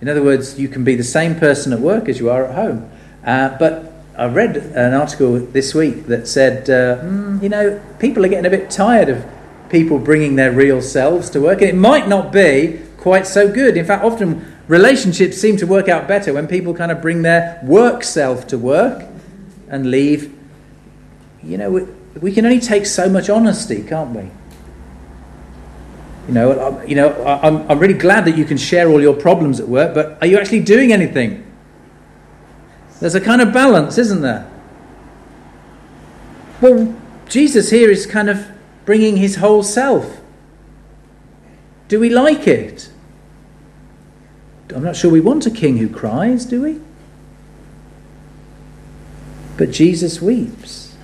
In 0.01 0.07
other 0.07 0.23
words, 0.23 0.59
you 0.59 0.67
can 0.67 0.83
be 0.83 0.95
the 0.95 1.03
same 1.03 1.35
person 1.35 1.73
at 1.73 1.79
work 1.79 2.07
as 2.09 2.19
you 2.19 2.29
are 2.29 2.45
at 2.45 2.55
home. 2.55 2.89
Uh, 3.23 3.57
but 3.59 3.93
I 4.17 4.27
read 4.27 4.57
an 4.57 4.93
article 4.93 5.39
this 5.39 5.75
week 5.75 6.07
that 6.07 6.27
said, 6.27 6.69
uh, 6.69 7.03
mm, 7.03 7.43
you 7.43 7.49
know, 7.49 7.81
people 7.99 8.25
are 8.25 8.27
getting 8.27 8.45
a 8.45 8.49
bit 8.49 8.69
tired 8.69 9.09
of 9.09 9.25
people 9.69 9.99
bringing 9.99 10.35
their 10.35 10.51
real 10.51 10.81
selves 10.81 11.29
to 11.31 11.41
work. 11.41 11.61
And 11.61 11.69
it 11.69 11.75
might 11.75 12.07
not 12.07 12.31
be 12.31 12.81
quite 12.97 13.27
so 13.27 13.51
good. 13.51 13.77
In 13.77 13.85
fact, 13.85 14.03
often 14.03 14.55
relationships 14.67 15.37
seem 15.37 15.57
to 15.57 15.67
work 15.67 15.89
out 15.89 16.07
better 16.07 16.33
when 16.33 16.47
people 16.47 16.73
kind 16.73 16.91
of 16.91 17.01
bring 17.01 17.21
their 17.21 17.59
work 17.63 18.03
self 18.03 18.47
to 18.47 18.57
work 18.57 19.08
and 19.69 19.89
leave. 19.89 20.35
You 21.43 21.57
know, 21.57 21.71
we, 21.71 21.83
we 22.19 22.31
can 22.33 22.45
only 22.45 22.59
take 22.59 22.85
so 22.85 23.09
much 23.09 23.29
honesty, 23.29 23.83
can't 23.83 24.09
we? 24.11 24.29
You 26.27 26.33
know, 26.33 26.83
you 26.83 26.95
know, 26.95 27.23
I'm, 27.23 27.69
I'm 27.69 27.79
really 27.79 27.97
glad 27.97 28.25
that 28.25 28.37
you 28.37 28.45
can 28.45 28.57
share 28.57 28.89
all 28.89 29.01
your 29.01 29.15
problems 29.15 29.59
at 29.59 29.67
work, 29.67 29.95
but 29.95 30.17
are 30.21 30.27
you 30.27 30.37
actually 30.37 30.59
doing 30.59 30.91
anything? 30.91 31.45
There's 32.99 33.15
a 33.15 33.21
kind 33.21 33.41
of 33.41 33.53
balance, 33.53 33.97
isn't 33.97 34.21
there? 34.21 34.49
Well, 36.61 36.93
Jesus 37.27 37.69
here 37.69 37.89
is 37.89 38.05
kind 38.05 38.29
of 38.29 38.45
bringing 38.85 39.17
his 39.17 39.37
whole 39.37 39.63
self. 39.63 40.19
Do 41.87 41.99
we 41.99 42.09
like 42.09 42.47
it? 42.47 42.89
I'm 44.75 44.83
not 44.83 44.95
sure 44.95 45.09
we 45.09 45.21
want 45.21 45.45
a 45.45 45.51
king 45.51 45.77
who 45.77 45.89
cries, 45.89 46.45
do 46.45 46.61
we? 46.61 46.79
But 49.59 49.71
Jesus 49.71 50.21
weeps. 50.21 50.95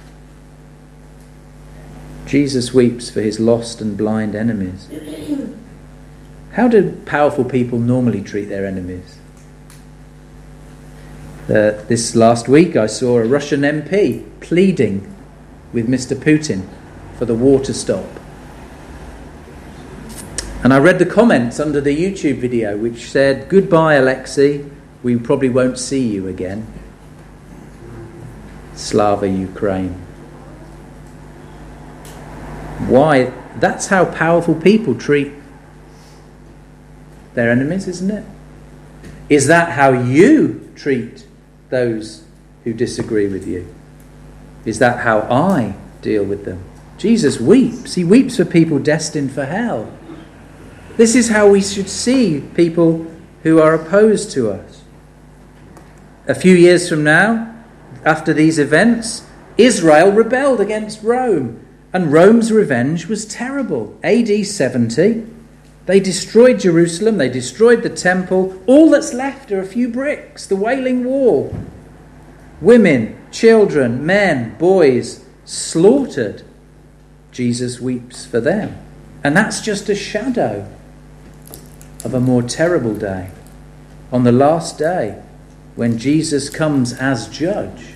Jesus 2.26 2.74
weeps 2.74 3.10
for 3.10 3.20
his 3.20 3.38
lost 3.38 3.82
and 3.82 3.98
blind 3.98 4.34
enemies. 4.34 4.88
How 6.54 6.70
do 6.70 6.94
powerful 7.06 7.44
people 7.44 7.80
normally 7.80 8.22
treat 8.22 8.46
their 8.46 8.66
enemies? 8.66 9.18
Uh, 11.50 11.84
this 11.90 12.16
last 12.16 12.48
week, 12.48 12.78
I 12.78 12.86
saw 12.86 13.18
a 13.18 13.26
Russian 13.26 13.60
MP 13.60 14.24
pleading 14.40 15.14
with 15.74 15.90
Mr. 15.90 16.16
Putin 16.16 16.66
for 17.18 17.26
the 17.26 17.36
war 17.36 17.60
to 17.60 17.74
stop. 17.74 18.08
And 20.64 20.74
I 20.74 20.78
read 20.80 21.00
the 21.00 21.06
comments 21.06 21.60
under 21.60 21.82
the 21.82 21.94
YouTube 21.94 22.40
video 22.40 22.78
which 22.78 23.12
said, 23.12 23.50
Goodbye, 23.50 23.96
Alexei, 23.96 24.64
we 25.04 25.18
probably 25.18 25.50
won't 25.50 25.78
see 25.78 26.08
you 26.08 26.30
again. 26.30 26.66
Slava 28.76 29.28
Ukraine. 29.28 29.94
Why? 32.88 33.32
That's 33.58 33.88
how 33.88 34.06
powerful 34.06 34.56
people 34.56 34.96
treat 34.96 35.32
their 37.34 37.50
enemies, 37.50 37.88
isn't 37.88 38.12
it? 38.12 38.26
Is 39.30 39.48
that 39.48 39.72
how 39.72 39.92
you 39.92 40.70
treat 40.76 41.26
those 41.70 42.24
who 42.64 42.74
disagree 42.74 43.28
with 43.28 43.48
you? 43.48 43.74
Is 44.66 44.80
that 44.80 45.00
how 45.00 45.22
I 45.22 45.76
deal 46.02 46.24
with 46.24 46.46
them? 46.46 46.64
Jesus 46.98 47.40
weeps. 47.40 47.96
He 47.96 48.04
weeps 48.04 48.38
for 48.38 48.46
people 48.46 48.80
destined 48.80 49.32
for 49.32 49.46
hell. 49.46 49.92
This 50.98 51.16
is 51.16 51.30
how 51.30 51.50
we 51.50 51.62
should 51.62 51.90
see 51.90 52.42
people 52.56 53.06
who 53.44 53.60
are 53.60 53.74
opposed 53.74 54.32
to 54.32 54.50
us. 54.50 54.84
A 56.28 56.36
few 56.36 56.56
years 56.56 56.90
from 56.90 57.04
now, 57.04 57.55
after 58.06 58.34
these 58.34 58.60
events, 58.60 59.26
Israel 59.58 60.12
rebelled 60.12 60.62
against 60.62 61.02
Rome, 61.02 61.66
and 61.92 62.12
Rome's 62.12 62.52
revenge 62.52 63.08
was 63.08 63.26
terrible. 63.26 63.98
AD 64.04 64.46
70, 64.46 65.26
they 65.86 66.00
destroyed 66.00 66.60
Jerusalem, 66.60 67.18
they 67.18 67.30
destroyed 67.30 67.84
the 67.84 67.90
temple. 67.90 68.62
All 68.68 68.90
that's 68.90 69.14
left 69.14 69.52
are 69.52 69.60
a 69.60 69.66
few 69.66 69.90
bricks, 69.90 70.46
the 70.46 70.56
Wailing 70.56 71.04
Wall. 71.04 71.56
Women, 72.62 73.18
children, 73.32 74.06
men, 74.06 74.58
boys 74.58 75.26
slaughtered. 75.46 76.44
Jesus 77.32 77.80
weeps 77.80 78.26
for 78.26 78.40
them. 78.40 78.78
And 79.24 79.36
that's 79.36 79.62
just 79.62 79.90
a 79.90 79.96
shadow 79.96 80.68
of 82.04 82.14
a 82.14 82.20
more 82.20 82.44
terrible 82.44 82.96
day. 82.96 83.30
On 84.12 84.24
the 84.24 84.32
last 84.32 84.78
day, 84.78 85.22
when 85.76 85.98
Jesus 85.98 86.50
comes 86.50 86.94
as 86.94 87.28
judge, 87.28 87.95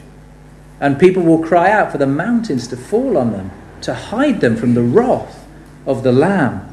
and 0.79 0.99
people 0.99 1.23
will 1.23 1.43
cry 1.43 1.71
out 1.71 1.91
for 1.91 1.97
the 1.97 2.07
mountains 2.07 2.67
to 2.67 2.77
fall 2.77 3.17
on 3.17 3.31
them, 3.31 3.51
to 3.81 3.93
hide 3.93 4.41
them 4.41 4.55
from 4.55 4.73
the 4.73 4.83
wrath 4.83 5.45
of 5.85 6.03
the 6.03 6.11
Lamb. 6.11 6.65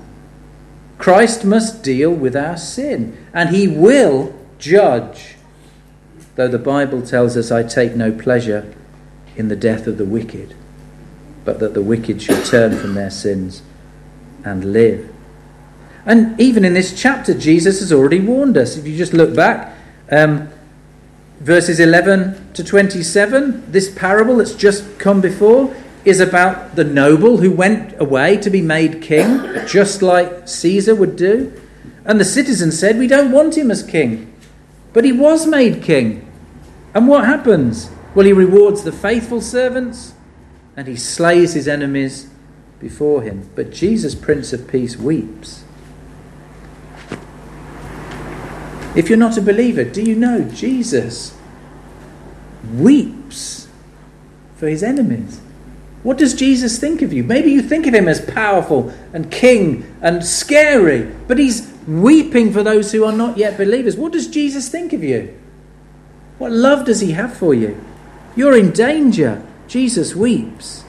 Christ 0.98 1.44
must 1.44 1.82
deal 1.82 2.10
with 2.10 2.36
our 2.36 2.56
sin, 2.56 3.16
and 3.34 3.50
he 3.50 3.68
will 3.68 4.34
judge. 4.58 5.34
Though 6.36 6.48
the 6.48 6.58
Bible 6.58 7.02
tells 7.02 7.36
us, 7.36 7.50
I 7.50 7.62
take 7.62 7.94
no 7.94 8.12
pleasure 8.12 8.74
in 9.36 9.48
the 9.48 9.56
death 9.56 9.86
of 9.86 9.98
the 9.98 10.04
wicked, 10.04 10.54
but 11.44 11.58
that 11.60 11.74
the 11.74 11.82
wicked 11.82 12.22
should 12.22 12.44
turn 12.44 12.76
from 12.76 12.94
their 12.94 13.10
sins 13.10 13.62
and 14.44 14.72
live. 14.72 15.12
And 16.06 16.40
even 16.40 16.64
in 16.64 16.72
this 16.72 16.98
chapter, 16.98 17.34
Jesus 17.34 17.80
has 17.80 17.92
already 17.92 18.20
warned 18.20 18.56
us. 18.56 18.76
If 18.76 18.86
you 18.86 18.96
just 18.96 19.12
look 19.12 19.34
back, 19.34 19.74
um, 20.10 20.48
verses 21.46 21.78
11 21.78 22.54
to 22.54 22.64
27, 22.64 23.70
this 23.70 23.88
parable 23.94 24.38
that's 24.38 24.56
just 24.56 24.98
come 24.98 25.20
before 25.20 25.72
is 26.04 26.18
about 26.18 26.74
the 26.74 26.82
noble 26.82 27.36
who 27.36 27.52
went 27.52 27.94
away 28.00 28.36
to 28.36 28.50
be 28.50 28.60
made 28.60 29.00
king, 29.00 29.64
just 29.64 30.02
like 30.02 30.48
Caesar 30.48 30.92
would 30.96 31.14
do. 31.14 31.52
And 32.04 32.18
the 32.18 32.24
citizens 32.24 32.76
said, 32.76 32.98
We 32.98 33.06
don't 33.06 33.30
want 33.30 33.56
him 33.56 33.70
as 33.70 33.84
king. 33.84 34.34
But 34.92 35.04
he 35.04 35.12
was 35.12 35.46
made 35.46 35.84
king. 35.84 36.28
And 36.94 37.06
what 37.06 37.26
happens? 37.26 37.90
Well, 38.16 38.26
he 38.26 38.32
rewards 38.32 38.82
the 38.82 38.90
faithful 38.90 39.40
servants 39.40 40.14
and 40.76 40.88
he 40.88 40.96
slays 40.96 41.54
his 41.54 41.68
enemies 41.68 42.28
before 42.80 43.22
him. 43.22 43.48
But 43.54 43.70
Jesus, 43.70 44.16
Prince 44.16 44.52
of 44.52 44.66
Peace, 44.66 44.96
weeps. 44.96 45.62
If 48.96 49.08
you're 49.08 49.16
not 49.16 49.38
a 49.38 49.42
believer, 49.42 49.84
do 49.84 50.02
you 50.02 50.16
know 50.16 50.42
Jesus 50.42 51.35
weeps 52.74 53.68
for 54.56 54.68
his 54.68 54.82
enemies? 54.82 55.40
What 56.02 56.18
does 56.18 56.34
Jesus 56.34 56.78
think 56.78 57.02
of 57.02 57.12
you? 57.12 57.24
Maybe 57.24 57.50
you 57.50 57.62
think 57.62 57.86
of 57.86 57.94
him 57.94 58.06
as 58.06 58.20
powerful 58.20 58.92
and 59.12 59.30
king 59.30 59.84
and 60.00 60.24
scary, 60.24 61.02
but 61.26 61.38
he's 61.38 61.72
weeping 61.88 62.52
for 62.52 62.62
those 62.62 62.92
who 62.92 63.04
are 63.04 63.12
not 63.12 63.36
yet 63.36 63.56
believers. 63.56 63.96
What 63.96 64.12
does 64.12 64.28
Jesus 64.28 64.68
think 64.68 64.92
of 64.92 65.02
you? 65.02 65.36
What 66.38 66.52
love 66.52 66.84
does 66.84 67.00
he 67.00 67.12
have 67.12 67.36
for 67.36 67.54
you? 67.54 67.80
You're 68.36 68.56
in 68.56 68.70
danger. 68.70 69.44
Jesus 69.66 70.14
weeps. 70.14 70.84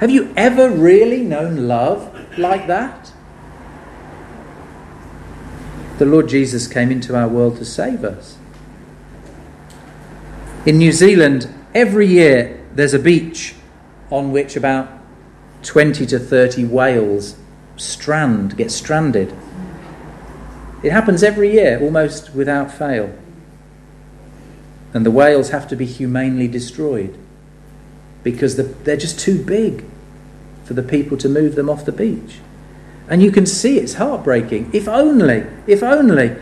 Have 0.00 0.10
you 0.10 0.32
ever 0.36 0.70
really 0.70 1.22
known 1.22 1.68
love 1.68 2.38
like 2.38 2.66
that? 2.66 3.12
the 6.02 6.10
Lord 6.10 6.28
Jesus 6.28 6.66
came 6.66 6.90
into 6.90 7.14
our 7.14 7.28
world 7.28 7.58
to 7.58 7.64
save 7.64 8.02
us. 8.02 8.36
In 10.64 10.78
New 10.78 10.92
Zealand, 10.92 11.52
every 11.74 12.06
year 12.06 12.60
there's 12.72 12.94
a 12.94 12.98
beach 12.98 13.56
on 14.10 14.30
which 14.30 14.54
about 14.54 14.88
20 15.64 16.06
to 16.06 16.18
30 16.20 16.66
whales 16.66 17.36
strand, 17.76 18.56
get 18.56 18.70
stranded. 18.70 19.34
It 20.84 20.92
happens 20.92 21.24
every 21.24 21.52
year, 21.52 21.80
almost 21.80 22.34
without 22.34 22.70
fail. 22.70 23.12
And 24.94 25.04
the 25.04 25.10
whales 25.10 25.50
have 25.50 25.66
to 25.68 25.76
be 25.76 25.86
humanely 25.86 26.46
destroyed 26.46 27.16
because 28.22 28.56
they're 28.56 28.96
just 28.96 29.18
too 29.18 29.42
big 29.42 29.84
for 30.64 30.74
the 30.74 30.82
people 30.82 31.16
to 31.18 31.28
move 31.28 31.56
them 31.56 31.68
off 31.68 31.84
the 31.84 31.92
beach. 31.92 32.38
And 33.08 33.20
you 33.20 33.32
can 33.32 33.46
see 33.46 33.78
it's 33.78 33.94
heartbreaking. 33.94 34.70
If 34.72 34.86
only, 34.86 35.44
if 35.66 35.82
only, 35.82 36.36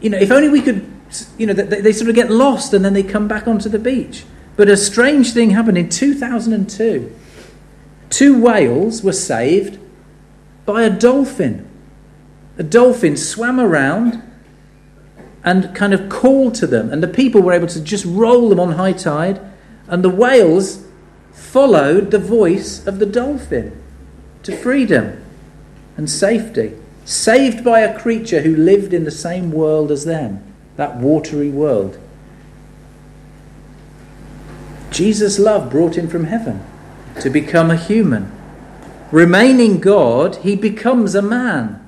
you 0.00 0.10
know, 0.10 0.18
if 0.18 0.32
only 0.32 0.48
we 0.48 0.62
could, 0.62 0.91
you 1.38 1.46
know, 1.46 1.52
they, 1.52 1.80
they 1.80 1.92
sort 1.92 2.08
of 2.08 2.14
get 2.14 2.30
lost 2.30 2.72
and 2.74 2.84
then 2.84 2.92
they 2.92 3.02
come 3.02 3.28
back 3.28 3.46
onto 3.46 3.68
the 3.68 3.78
beach. 3.78 4.24
But 4.56 4.68
a 4.68 4.76
strange 4.76 5.32
thing 5.32 5.50
happened 5.50 5.78
in 5.78 5.88
2002. 5.88 7.14
Two 8.10 8.40
whales 8.40 9.02
were 9.02 9.12
saved 9.12 9.78
by 10.66 10.82
a 10.82 10.90
dolphin. 10.90 11.68
A 12.58 12.62
dolphin 12.62 13.16
swam 13.16 13.58
around 13.58 14.22
and 15.44 15.74
kind 15.74 15.92
of 15.92 16.08
called 16.08 16.54
to 16.56 16.66
them, 16.66 16.90
and 16.92 17.02
the 17.02 17.08
people 17.08 17.40
were 17.40 17.52
able 17.52 17.66
to 17.66 17.80
just 17.80 18.04
roll 18.04 18.48
them 18.48 18.60
on 18.60 18.72
high 18.72 18.92
tide, 18.92 19.40
and 19.88 20.04
the 20.04 20.10
whales 20.10 20.86
followed 21.32 22.10
the 22.10 22.18
voice 22.18 22.86
of 22.86 22.98
the 22.98 23.06
dolphin 23.06 23.82
to 24.42 24.56
freedom 24.56 25.22
and 25.96 26.08
safety, 26.08 26.76
saved 27.04 27.64
by 27.64 27.80
a 27.80 27.98
creature 27.98 28.42
who 28.42 28.54
lived 28.54 28.92
in 28.92 29.04
the 29.04 29.10
same 29.10 29.50
world 29.50 29.90
as 29.90 30.04
them, 30.04 30.51
that 30.76 30.96
watery 30.96 31.50
world. 31.50 31.98
Jesus' 34.90 35.38
love 35.38 35.70
brought 35.70 35.96
him 35.96 36.08
from 36.08 36.24
heaven 36.24 36.62
to 37.20 37.30
become 37.30 37.70
a 37.70 37.76
human. 37.76 38.30
Remaining 39.10 39.78
God, 39.78 40.36
he 40.36 40.56
becomes 40.56 41.14
a 41.14 41.22
man. 41.22 41.78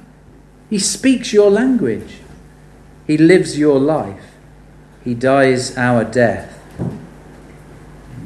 He 0.71 0.79
speaks 0.79 1.33
your 1.33 1.51
language. 1.51 2.19
He 3.07 3.17
lives 3.17 3.59
your 3.59 3.79
life. 3.79 4.25
He 5.03 5.15
dies 5.15 5.77
our 5.77 6.05
death. 6.05 6.59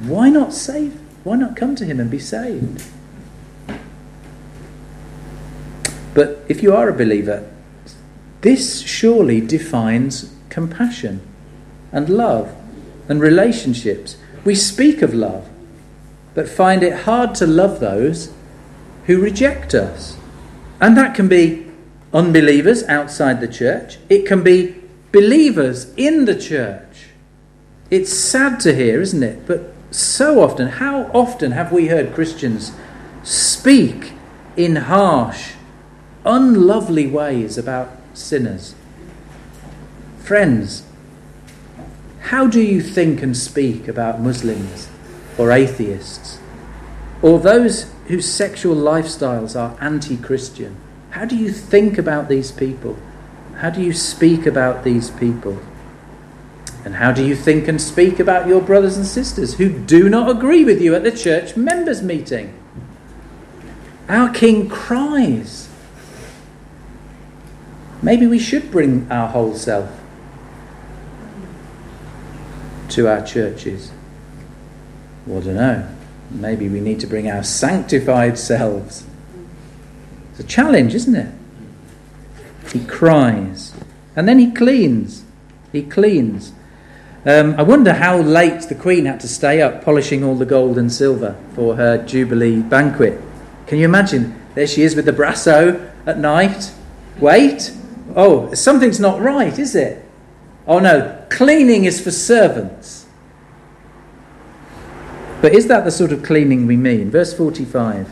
Why 0.02 0.28
not 0.28 0.52
save? 0.52 1.00
Why 1.24 1.36
not 1.36 1.56
come 1.56 1.74
to 1.76 1.84
him 1.84 1.98
and 1.98 2.10
be 2.10 2.20
saved? 2.20 2.84
But 6.14 6.44
if 6.48 6.62
you 6.62 6.74
are 6.74 6.88
a 6.88 6.92
believer, 6.92 7.48
this 8.40 8.80
surely 8.80 9.40
defines 9.40 10.34
compassion 10.58 11.20
and 11.92 12.08
love 12.08 12.52
and 13.08 13.20
relationships. 13.20 14.16
We 14.44 14.56
speak 14.56 15.02
of 15.02 15.14
love, 15.14 15.48
but 16.34 16.48
find 16.48 16.82
it 16.82 17.04
hard 17.04 17.36
to 17.36 17.46
love 17.46 17.78
those 17.78 18.32
who 19.06 19.20
reject 19.20 19.72
us. 19.72 20.16
And 20.80 20.96
that 20.96 21.14
can 21.14 21.28
be 21.28 21.70
unbelievers 22.12 22.82
outside 22.84 23.40
the 23.40 23.46
church, 23.46 23.98
it 24.08 24.26
can 24.26 24.42
be 24.42 24.74
believers 25.12 25.94
in 25.96 26.24
the 26.24 26.34
church. 26.34 27.10
It's 27.88 28.12
sad 28.12 28.58
to 28.60 28.74
hear, 28.74 29.00
isn't 29.00 29.22
it? 29.22 29.46
But 29.46 29.72
so 29.92 30.40
often, 30.42 30.66
how 30.82 31.04
often 31.14 31.52
have 31.52 31.70
we 31.70 31.86
heard 31.86 32.14
Christians 32.14 32.72
speak 33.22 34.12
in 34.56 34.74
harsh, 34.74 35.52
unlovely 36.24 37.06
ways 37.06 37.56
about 37.56 37.90
sinners. 38.12 38.74
Friends, 40.28 40.82
how 42.20 42.46
do 42.46 42.60
you 42.60 42.82
think 42.82 43.22
and 43.22 43.34
speak 43.34 43.88
about 43.88 44.20
Muslims 44.20 44.90
or 45.38 45.50
atheists 45.50 46.38
or 47.22 47.38
those 47.38 47.90
whose 48.08 48.30
sexual 48.30 48.76
lifestyles 48.76 49.58
are 49.58 49.74
anti 49.80 50.18
Christian? 50.18 50.76
How 51.12 51.24
do 51.24 51.34
you 51.34 51.50
think 51.50 51.96
about 51.96 52.28
these 52.28 52.52
people? 52.52 52.98
How 53.56 53.70
do 53.70 53.80
you 53.80 53.94
speak 53.94 54.44
about 54.44 54.84
these 54.84 55.08
people? 55.08 55.58
And 56.84 56.96
how 56.96 57.10
do 57.10 57.24
you 57.24 57.34
think 57.34 57.66
and 57.66 57.80
speak 57.80 58.20
about 58.20 58.46
your 58.46 58.60
brothers 58.60 58.98
and 58.98 59.06
sisters 59.06 59.54
who 59.54 59.70
do 59.70 60.10
not 60.10 60.28
agree 60.28 60.62
with 60.62 60.82
you 60.82 60.94
at 60.94 61.04
the 61.04 61.10
church 61.10 61.56
members' 61.56 62.02
meeting? 62.02 62.52
Our 64.10 64.28
King 64.28 64.68
cries. 64.68 65.70
Maybe 68.02 68.26
we 68.26 68.38
should 68.38 68.70
bring 68.70 69.10
our 69.10 69.28
whole 69.28 69.54
self 69.54 69.97
to 72.98 73.06
our 73.08 73.24
churches. 73.24 73.92
Well, 75.24 75.40
I 75.40 75.44
don't 75.44 75.54
know. 75.54 75.88
Maybe 76.32 76.68
we 76.68 76.80
need 76.80 76.98
to 76.98 77.06
bring 77.06 77.30
our 77.30 77.44
sanctified 77.44 78.36
selves. 78.36 79.06
It's 80.32 80.40
a 80.40 80.42
challenge, 80.42 80.96
isn't 80.96 81.14
it? 81.14 81.32
He 82.72 82.84
cries. 82.86 83.72
And 84.16 84.28
then 84.28 84.40
he 84.40 84.50
cleans. 84.50 85.22
He 85.70 85.84
cleans. 85.84 86.52
Um, 87.24 87.54
I 87.54 87.62
wonder 87.62 87.92
how 87.92 88.18
late 88.18 88.62
the 88.62 88.74
Queen 88.74 89.04
had 89.04 89.20
to 89.20 89.28
stay 89.28 89.62
up 89.62 89.84
polishing 89.84 90.24
all 90.24 90.34
the 90.34 90.44
gold 90.44 90.76
and 90.76 90.92
silver 90.92 91.36
for 91.54 91.76
her 91.76 92.04
Jubilee 92.04 92.62
banquet. 92.62 93.20
Can 93.68 93.78
you 93.78 93.84
imagine? 93.84 94.34
There 94.56 94.66
she 94.66 94.82
is 94.82 94.96
with 94.96 95.04
the 95.04 95.12
brasso 95.12 95.88
at 96.04 96.18
night. 96.18 96.72
Wait. 97.20 97.70
Oh, 98.16 98.52
something's 98.54 98.98
not 98.98 99.20
right, 99.20 99.56
is 99.56 99.76
it? 99.76 100.04
Oh 100.68 100.78
no, 100.78 101.24
cleaning 101.30 101.86
is 101.86 101.98
for 101.98 102.10
servants. 102.10 103.06
But 105.40 105.54
is 105.54 105.66
that 105.68 105.84
the 105.84 105.90
sort 105.90 106.12
of 106.12 106.22
cleaning 106.22 106.66
we 106.66 106.76
mean? 106.76 107.10
Verse 107.10 107.32
45. 107.32 108.10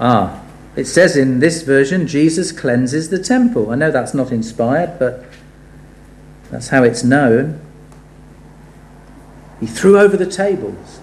Ah, 0.00 0.42
it 0.74 0.86
says 0.86 1.16
in 1.16 1.40
this 1.40 1.62
version, 1.62 2.06
Jesus 2.06 2.50
cleanses 2.50 3.10
the 3.10 3.22
temple. 3.22 3.70
I 3.70 3.74
know 3.74 3.90
that's 3.90 4.14
not 4.14 4.32
inspired, 4.32 4.98
but 4.98 5.24
that's 6.50 6.68
how 6.68 6.82
it's 6.82 7.04
known. 7.04 7.60
He 9.60 9.66
threw 9.66 9.98
over 9.98 10.16
the 10.16 10.30
tables. 10.30 11.00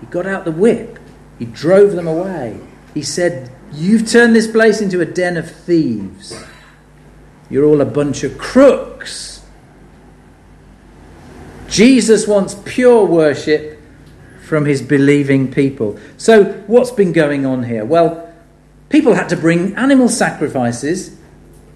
He 0.00 0.06
got 0.06 0.26
out 0.26 0.44
the 0.44 0.52
whip. 0.52 0.98
He 1.38 1.44
drove 1.44 1.92
them 1.92 2.06
away. 2.06 2.60
He 2.94 3.02
said, 3.02 3.50
You've 3.72 4.08
turned 4.08 4.34
this 4.34 4.50
place 4.50 4.80
into 4.80 5.00
a 5.00 5.04
den 5.04 5.36
of 5.36 5.50
thieves. 5.50 6.34
You're 7.48 7.64
all 7.64 7.80
a 7.80 7.86
bunch 7.86 8.24
of 8.24 8.38
crooks. 8.38 9.44
Jesus 11.68 12.26
wants 12.26 12.56
pure 12.64 13.04
worship 13.04 13.80
from 14.46 14.64
his 14.64 14.80
believing 14.80 15.52
people. 15.52 15.98
So, 16.16 16.44
what's 16.66 16.90
been 16.90 17.12
going 17.12 17.44
on 17.44 17.64
here? 17.64 17.84
Well, 17.84 18.32
people 18.88 19.14
had 19.14 19.28
to 19.30 19.36
bring 19.36 19.74
animal 19.76 20.08
sacrifices 20.08 21.16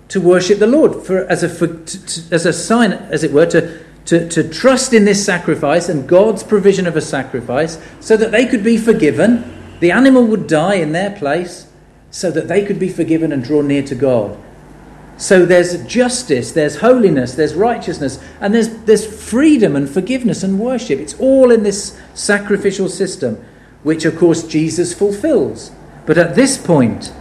to 0.09 0.21
worship 0.21 0.59
the 0.59 0.67
Lord 0.67 1.05
for, 1.05 1.25
as, 1.27 1.43
a, 1.43 1.49
for, 1.49 1.67
to, 1.67 2.35
as 2.35 2.47
a 2.47 2.53
sign, 2.53 2.93
as 2.93 3.25
it 3.25 3.33
were, 3.33 3.47
to, 3.47 3.85
to, 4.07 4.29
to 4.29 4.49
trust 4.49 4.93
in 4.93 5.05
this 5.05 5.25
sacrifice 5.25 5.89
and 5.89 6.09
God's 6.09 6.43
provision 6.43 6.87
of 6.87 6.97
a 6.97 7.01
sacrifice 7.01 7.79
so 8.01 8.17
that 8.17 8.33
they 8.33 8.47
could 8.47 8.65
be 8.65 8.77
forgiven. 8.77 9.79
The 9.81 9.93
animal 9.93 10.27
would 10.27 10.47
die 10.47 10.75
in 10.75 10.93
their 10.93 11.11
place 11.11 11.71
so 12.11 12.31
that 12.31 12.49
they 12.49 12.65
could 12.65 12.79
be 12.79 12.89
forgiven 12.89 13.33
and 13.33 13.43
draw 13.43 13.63
near 13.63 13.83
to 13.85 13.95
God. 13.95 14.39
So 15.21 15.45
there's 15.45 15.85
justice, 15.85 16.53
there's 16.53 16.77
holiness, 16.77 17.35
there's 17.35 17.53
righteousness, 17.55 18.19
and 18.41 18.55
there's, 18.55 18.71
there's 18.85 19.07
freedom 19.07 19.77
and 19.77 19.89
forgiveness 19.89 20.43
and 20.43 20.59
worship. 20.59 20.99
It's 20.99 21.13
all 21.21 21.51
in 21.51 21.63
this 21.63 22.01
sacrificial 22.15 22.89
system, 22.89 23.45
which 23.83 24.07
of 24.07 24.17
course 24.17 24.43
Jesus 24.45 24.95
fulfills. 24.95 25.73
But 26.07 26.17
at 26.17 26.37
this 26.37 26.57
point, 26.57 27.13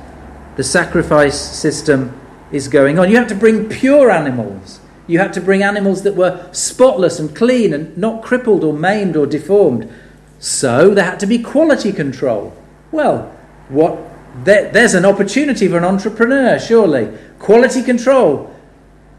the 0.56 0.64
sacrifice 0.64 1.38
system 1.38 2.18
is 2.54 2.70
going 2.70 2.98
on. 2.98 3.10
You 3.10 3.18
have 3.18 3.28
to 3.28 3.36
bring 3.36 3.68
pure 3.68 4.10
animals. 4.10 4.80
You 5.06 5.20
had 5.20 5.34
to 5.34 5.42
bring 5.42 5.62
animals 5.62 6.04
that 6.04 6.16
were 6.16 6.48
spotless 6.54 7.20
and 7.20 7.36
clean 7.36 7.74
and 7.74 7.98
not 7.98 8.24
crippled 8.24 8.64
or 8.64 8.72
maimed 8.72 9.18
or 9.18 9.26
deformed. 9.26 9.92
So 10.40 10.94
there 10.94 11.04
had 11.04 11.20
to 11.20 11.28
be 11.28 11.40
quality 11.40 11.92
control. 11.92 12.56
Well, 12.94 13.36
what 13.68 14.09
there, 14.44 14.72
there's 14.72 14.94
an 14.94 15.06
opportunity 15.06 15.68
for 15.68 15.78
an 15.78 15.84
entrepreneur, 15.84 16.60
surely. 16.60 17.18
Quality 17.40 17.84
control. 17.84 18.54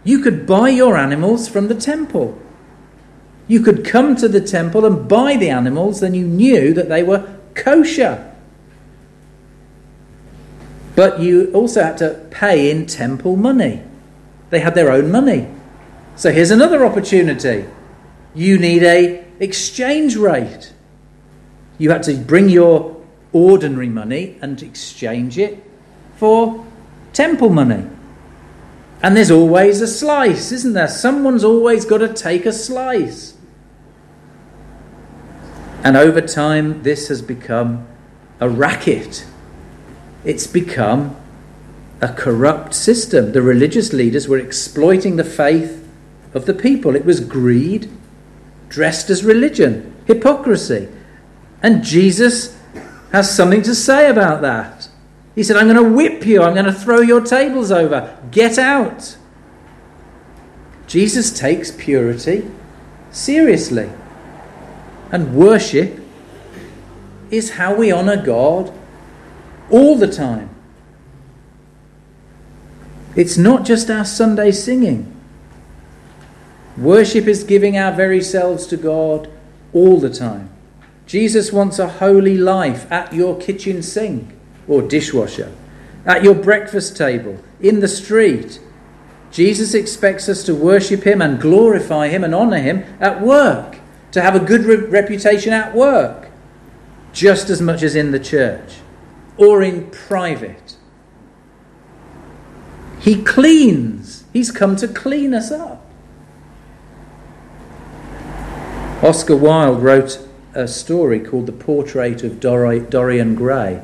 You 0.04 0.20
could 0.20 0.46
buy 0.46 0.68
your 0.70 0.96
animals 0.96 1.48
from 1.48 1.68
the 1.68 1.74
temple. 1.74 2.38
You 3.48 3.60
could 3.60 3.84
come 3.84 4.16
to 4.16 4.28
the 4.28 4.40
temple 4.40 4.86
and 4.86 5.08
buy 5.08 5.36
the 5.36 5.50
animals, 5.50 6.00
then 6.00 6.14
you 6.14 6.26
knew 6.26 6.72
that 6.74 6.88
they 6.88 7.02
were 7.02 7.36
kosher. 7.54 8.32
But 10.94 11.20
you 11.20 11.50
also 11.52 11.82
had 11.82 11.98
to 11.98 12.26
pay 12.30 12.70
in 12.70 12.86
temple 12.86 13.36
money. 13.36 13.82
They 14.50 14.60
had 14.60 14.74
their 14.74 14.90
own 14.90 15.10
money. 15.10 15.48
So 16.16 16.32
here's 16.32 16.50
another 16.50 16.84
opportunity. 16.84 17.64
You 18.34 18.58
need 18.58 18.82
a 18.82 19.24
exchange 19.40 20.16
rate. 20.16 20.72
You 21.78 21.90
had 21.90 22.02
to 22.04 22.16
bring 22.16 22.48
your 22.48 22.99
ordinary 23.32 23.88
money 23.88 24.38
and 24.42 24.62
exchange 24.62 25.38
it 25.38 25.62
for 26.16 26.66
temple 27.12 27.50
money. 27.50 27.86
And 29.02 29.16
there's 29.16 29.30
always 29.30 29.80
a 29.80 29.86
slice, 29.86 30.52
isn't 30.52 30.74
there? 30.74 30.88
Someone's 30.88 31.44
always 31.44 31.84
got 31.84 31.98
to 31.98 32.12
take 32.12 32.44
a 32.44 32.52
slice. 32.52 33.34
And 35.82 35.96
over 35.96 36.20
time, 36.20 36.82
this 36.82 37.08
has 37.08 37.22
become 37.22 37.86
a 38.38 38.48
racket. 38.48 39.26
It's 40.24 40.46
become 40.46 41.16
a 42.02 42.12
corrupt 42.12 42.74
system. 42.74 43.32
The 43.32 43.40
religious 43.40 43.92
leaders 43.92 44.28
were 44.28 44.38
exploiting 44.38 45.16
the 45.16 45.24
faith 45.24 45.88
of 46.34 46.44
the 46.44 46.54
people. 46.54 46.94
It 46.94 47.04
was 47.04 47.20
greed 47.20 47.90
dressed 48.70 49.10
as 49.10 49.24
religion, 49.24 49.94
hypocrisy. 50.06 50.88
And 51.62 51.84
Jesus 51.84 52.56
has 53.12 53.34
something 53.34 53.62
to 53.62 53.74
say 53.74 54.08
about 54.08 54.42
that. 54.42 54.88
He 55.34 55.42
said, 55.42 55.56
I'm 55.56 55.68
going 55.68 55.82
to 55.82 55.94
whip 55.94 56.26
you, 56.26 56.42
I'm 56.42 56.54
going 56.54 56.66
to 56.66 56.72
throw 56.72 57.00
your 57.00 57.20
tables 57.20 57.70
over. 57.70 58.18
Get 58.30 58.58
out. 58.58 59.16
Jesus 60.86 61.30
takes 61.36 61.70
purity 61.70 62.50
seriously. 63.10 63.90
And 65.12 65.34
worship 65.34 66.00
is 67.30 67.52
how 67.52 67.74
we 67.74 67.92
honour 67.92 68.24
God 68.24 68.72
all 69.70 69.96
the 69.96 70.10
time. 70.10 70.50
It's 73.16 73.36
not 73.36 73.64
just 73.64 73.90
our 73.90 74.04
Sunday 74.04 74.52
singing. 74.52 75.12
Worship 76.76 77.26
is 77.26 77.44
giving 77.44 77.76
our 77.76 77.92
very 77.92 78.22
selves 78.22 78.66
to 78.68 78.76
God 78.76 79.30
all 79.72 79.98
the 79.98 80.10
time. 80.10 80.50
Jesus 81.10 81.52
wants 81.52 81.80
a 81.80 81.88
holy 81.88 82.38
life 82.38 82.86
at 82.92 83.12
your 83.12 83.36
kitchen 83.36 83.82
sink 83.82 84.32
or 84.68 84.80
dishwasher, 84.80 85.52
at 86.06 86.22
your 86.22 86.36
breakfast 86.36 86.96
table, 86.96 87.36
in 87.60 87.80
the 87.80 87.88
street. 87.88 88.60
Jesus 89.32 89.74
expects 89.74 90.28
us 90.28 90.44
to 90.44 90.54
worship 90.54 91.02
Him 91.02 91.20
and 91.20 91.40
glorify 91.40 92.06
Him 92.06 92.22
and 92.22 92.32
honour 92.32 92.60
Him 92.60 92.84
at 93.00 93.20
work, 93.20 93.80
to 94.12 94.22
have 94.22 94.36
a 94.36 94.38
good 94.38 94.60
re- 94.60 94.76
reputation 94.76 95.52
at 95.52 95.74
work, 95.74 96.30
just 97.12 97.50
as 97.50 97.60
much 97.60 97.82
as 97.82 97.96
in 97.96 98.12
the 98.12 98.20
church 98.20 98.74
or 99.36 99.64
in 99.64 99.90
private. 99.90 100.76
He 103.00 103.20
cleans, 103.20 104.22
He's 104.32 104.52
come 104.52 104.76
to 104.76 104.86
clean 104.86 105.34
us 105.34 105.50
up. 105.50 105.84
Oscar 109.02 109.34
Wilde 109.34 109.82
wrote 109.82 110.28
a 110.54 110.66
story 110.66 111.20
called 111.20 111.46
The 111.46 111.52
Portrait 111.52 112.22
of 112.24 112.40
Dorian 112.40 113.34
Gray. 113.34 113.82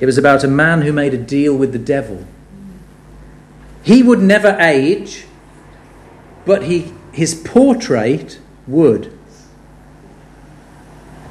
It 0.00 0.06
was 0.06 0.18
about 0.18 0.44
a 0.44 0.48
man 0.48 0.82
who 0.82 0.92
made 0.92 1.14
a 1.14 1.18
deal 1.18 1.56
with 1.56 1.72
the 1.72 1.78
devil. 1.78 2.26
He 3.82 4.02
would 4.02 4.20
never 4.20 4.56
age, 4.60 5.26
but 6.44 6.64
he, 6.64 6.92
his 7.12 7.34
portrait 7.34 8.38
would. 8.66 9.16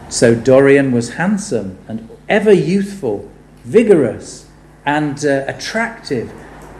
So 0.09 0.35
Dorian 0.35 0.91
was 0.91 1.15
handsome 1.15 1.77
and 1.87 2.09
ever 2.29 2.53
youthful, 2.53 3.31
vigorous, 3.63 4.47
and 4.85 5.25
uh, 5.25 5.45
attractive. 5.47 6.31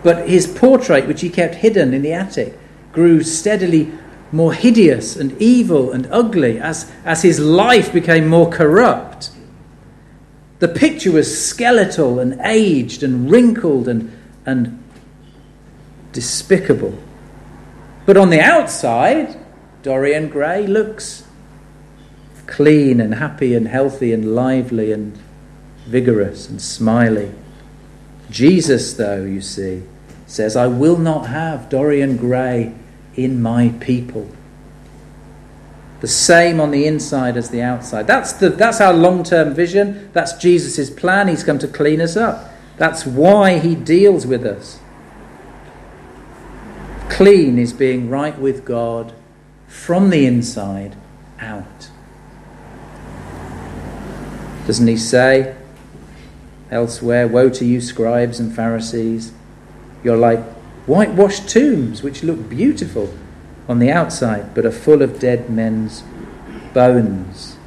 But 0.03 0.29
his 0.29 0.45
portrait, 0.45 1.07
which 1.07 1.21
he 1.21 1.29
kept 1.29 1.55
hidden 1.55 1.93
in 1.93 2.01
the 2.01 2.13
attic, 2.13 2.57
grew 2.91 3.23
steadily 3.23 3.91
more 4.33 4.51
hideous 4.51 5.15
and 5.15 5.39
evil 5.39 5.91
and 5.91 6.07
ugly 6.11 6.59
as, 6.59 6.91
as 7.05 7.21
his 7.21 7.39
life 7.39 7.93
became 7.93 8.27
more 8.27 8.49
corrupt. 8.49 9.29
The 10.57 10.67
picture 10.67 11.11
was 11.11 11.45
skeletal 11.47 12.19
and 12.19 12.41
aged 12.41 13.03
and 13.03 13.29
wrinkled 13.29 13.87
and, 13.87 14.11
and 14.45 14.83
despicable. 16.11 16.97
But 18.07 18.17
on 18.17 18.31
the 18.31 18.39
outside, 18.39 19.39
Dorian 19.83 20.29
Gray 20.29 20.65
looks 20.65 21.27
clean 22.47 22.99
and 22.99 23.15
happy 23.15 23.53
and 23.53 23.67
healthy 23.67 24.13
and 24.13 24.33
lively 24.33 24.91
and 24.91 25.15
vigorous 25.85 26.49
and 26.49 26.61
smiley. 26.61 27.31
Jesus, 28.31 28.93
though, 28.93 29.23
you 29.23 29.41
see, 29.41 29.83
says, 30.25 30.55
I 30.55 30.65
will 30.67 30.97
not 30.97 31.27
have 31.27 31.69
Dorian 31.69 32.17
Gray 32.17 32.73
in 33.15 33.41
my 33.41 33.69
people. 33.79 34.29
The 36.01 36.07
same 36.07 36.59
on 36.59 36.71
the 36.71 36.85
inside 36.85 37.37
as 37.37 37.49
the 37.49 37.61
outside. 37.61 38.07
That's, 38.07 38.33
the, 38.33 38.49
that's 38.49 38.81
our 38.81 38.93
long 38.93 39.23
term 39.23 39.53
vision. 39.53 40.09
That's 40.11 40.33
Jesus' 40.33 40.89
plan. 40.89 41.29
He's 41.29 41.43
come 41.43 41.59
to 41.59 41.67
clean 41.67 42.01
us 42.01 42.17
up. 42.17 42.51
That's 42.77 43.05
why 43.05 43.59
he 43.59 43.75
deals 43.75 44.27
with 44.27 44.45
us. 44.45 44.79
Clean 47.09 47.57
is 47.59 47.71
being 47.71 48.09
right 48.09 48.37
with 48.37 48.65
God 48.65 49.13
from 49.67 50.09
the 50.09 50.25
inside 50.25 50.95
out. 51.39 51.89
Doesn't 54.65 54.87
he 54.87 54.97
say 54.97 55.55
elsewhere, 56.71 57.27
Woe 57.27 57.49
to 57.49 57.65
you, 57.65 57.79
scribes 57.81 58.39
and 58.39 58.53
Pharisees! 58.53 59.31
You're 60.03 60.17
like 60.17 60.39
whitewashed 60.85 61.49
tombs, 61.49 62.03
which 62.03 62.23
look 62.23 62.49
beautiful 62.49 63.13
on 63.67 63.79
the 63.79 63.91
outside, 63.91 64.53
but 64.53 64.65
are 64.65 64.71
full 64.71 65.01
of 65.01 65.19
dead 65.19 65.49
men's 65.49 66.03
bones. 66.73 67.57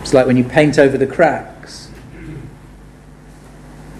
It's 0.00 0.14
like 0.14 0.26
when 0.26 0.36
you 0.36 0.44
paint 0.44 0.78
over 0.78 0.96
the 0.96 1.06
cracks. 1.06 1.90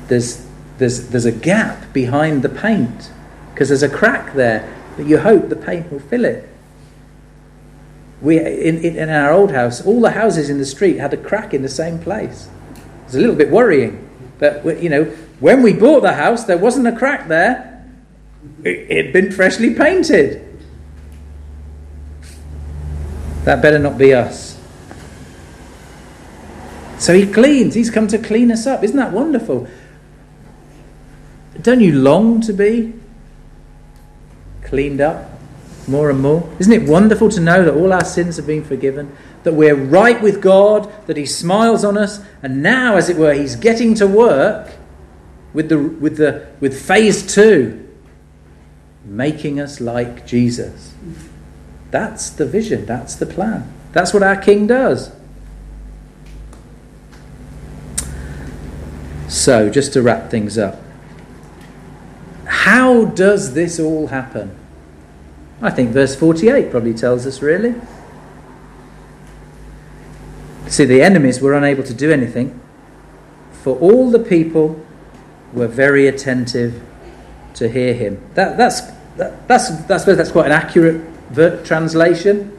There's, 0.08 0.46
there's, 0.78 1.08
there's 1.08 1.26
a 1.26 1.32
gap 1.32 1.92
behind 1.92 2.42
the 2.42 2.48
paint 2.48 3.10
because 3.52 3.68
there's 3.68 3.82
a 3.82 3.88
crack 3.88 4.34
there, 4.34 4.76
but 4.96 5.06
you 5.06 5.18
hope 5.18 5.48
the 5.48 5.56
paint 5.56 5.92
will 5.92 6.00
fill 6.00 6.24
it. 6.24 6.48
We, 8.20 8.38
in, 8.38 8.78
in 8.78 9.08
our 9.08 9.32
old 9.32 9.52
house, 9.52 9.84
all 9.84 10.00
the 10.00 10.10
houses 10.10 10.50
in 10.50 10.58
the 10.58 10.66
street 10.66 10.98
had 10.98 11.12
a 11.14 11.16
crack 11.16 11.54
in 11.54 11.62
the 11.62 11.68
same 11.68 11.98
place. 11.98 12.48
It's 13.04 13.14
a 13.14 13.18
little 13.18 13.36
bit 13.36 13.50
worrying, 13.50 14.08
but 14.38 14.82
you 14.82 14.88
know, 14.88 15.12
when 15.40 15.62
we 15.62 15.72
bought 15.72 16.02
the 16.02 16.12
house, 16.12 16.44
there 16.44 16.58
wasn't 16.58 16.86
a 16.86 16.92
crack 16.92 17.28
there. 17.28 17.84
It 18.62 19.04
had 19.04 19.12
been 19.12 19.32
freshly 19.32 19.74
painted. 19.74 20.46
That 23.44 23.62
better 23.62 23.78
not 23.78 23.96
be 23.96 24.12
us. 24.12 24.58
So 26.98 27.14
he 27.14 27.26
cleans. 27.26 27.74
He's 27.74 27.90
come 27.90 28.06
to 28.08 28.18
clean 28.18 28.52
us 28.52 28.66
up. 28.66 28.84
Isn't 28.84 28.98
that 28.98 29.12
wonderful? 29.12 29.66
Don't 31.62 31.80
you 31.80 31.92
long 31.92 32.42
to 32.42 32.52
be 32.52 32.92
cleaned 34.62 35.00
up 35.00 35.30
more 35.88 36.10
and 36.10 36.20
more? 36.20 36.48
Isn't 36.58 36.72
it 36.72 36.86
wonderful 36.86 37.30
to 37.30 37.40
know 37.40 37.64
that 37.64 37.74
all 37.74 37.94
our 37.94 38.04
sins 38.04 38.36
have 38.36 38.46
been 38.46 38.62
forgiven? 38.62 39.16
That 39.44 39.54
we're 39.54 39.74
right 39.74 40.20
with 40.20 40.42
God, 40.42 40.92
that 41.06 41.16
He 41.16 41.24
smiles 41.24 41.82
on 41.82 41.96
us, 41.96 42.20
and 42.42 42.62
now, 42.62 42.96
as 42.96 43.08
it 43.08 43.16
were, 43.16 43.32
He's 43.32 43.56
getting 43.56 43.94
to 43.94 44.06
work 44.06 44.70
with, 45.52 45.68
the, 45.68 45.78
with, 45.78 46.16
the, 46.16 46.48
with 46.60 46.80
phase 46.80 47.34
two, 47.34 47.88
making 49.04 49.60
us 49.60 49.80
like 49.80 50.26
Jesus. 50.26 50.94
That's 51.90 52.30
the 52.30 52.46
vision, 52.46 52.86
that's 52.86 53.16
the 53.16 53.26
plan. 53.26 53.72
That's 53.92 54.14
what 54.14 54.22
our 54.22 54.36
King 54.36 54.66
does. 54.66 55.12
So, 59.28 59.70
just 59.70 59.92
to 59.92 60.02
wrap 60.02 60.30
things 60.30 60.58
up, 60.58 60.80
how 62.46 63.04
does 63.06 63.54
this 63.54 63.78
all 63.78 64.08
happen? 64.08 64.56
I 65.62 65.70
think 65.70 65.90
verse 65.90 66.16
48 66.16 66.70
probably 66.70 66.94
tells 66.94 67.26
us 67.26 67.42
really. 67.42 67.74
See, 70.66 70.84
the 70.84 71.02
enemies 71.02 71.40
were 71.40 71.54
unable 71.54 71.82
to 71.82 71.94
do 71.94 72.12
anything, 72.12 72.60
for 73.52 73.76
all 73.78 74.10
the 74.10 74.18
people 74.18 74.84
were 75.52 75.66
very 75.66 76.06
attentive 76.06 76.82
to 77.54 77.68
hear 77.68 77.94
him. 77.94 78.22
That, 78.34 78.56
that's, 78.56 78.80
that, 79.16 79.46
that's, 79.48 79.70
that's, 79.84 80.04
that's 80.04 80.30
quite 80.30 80.46
an 80.46 80.52
accurate 80.52 81.00
ver- 81.30 81.62
translation. 81.64 82.56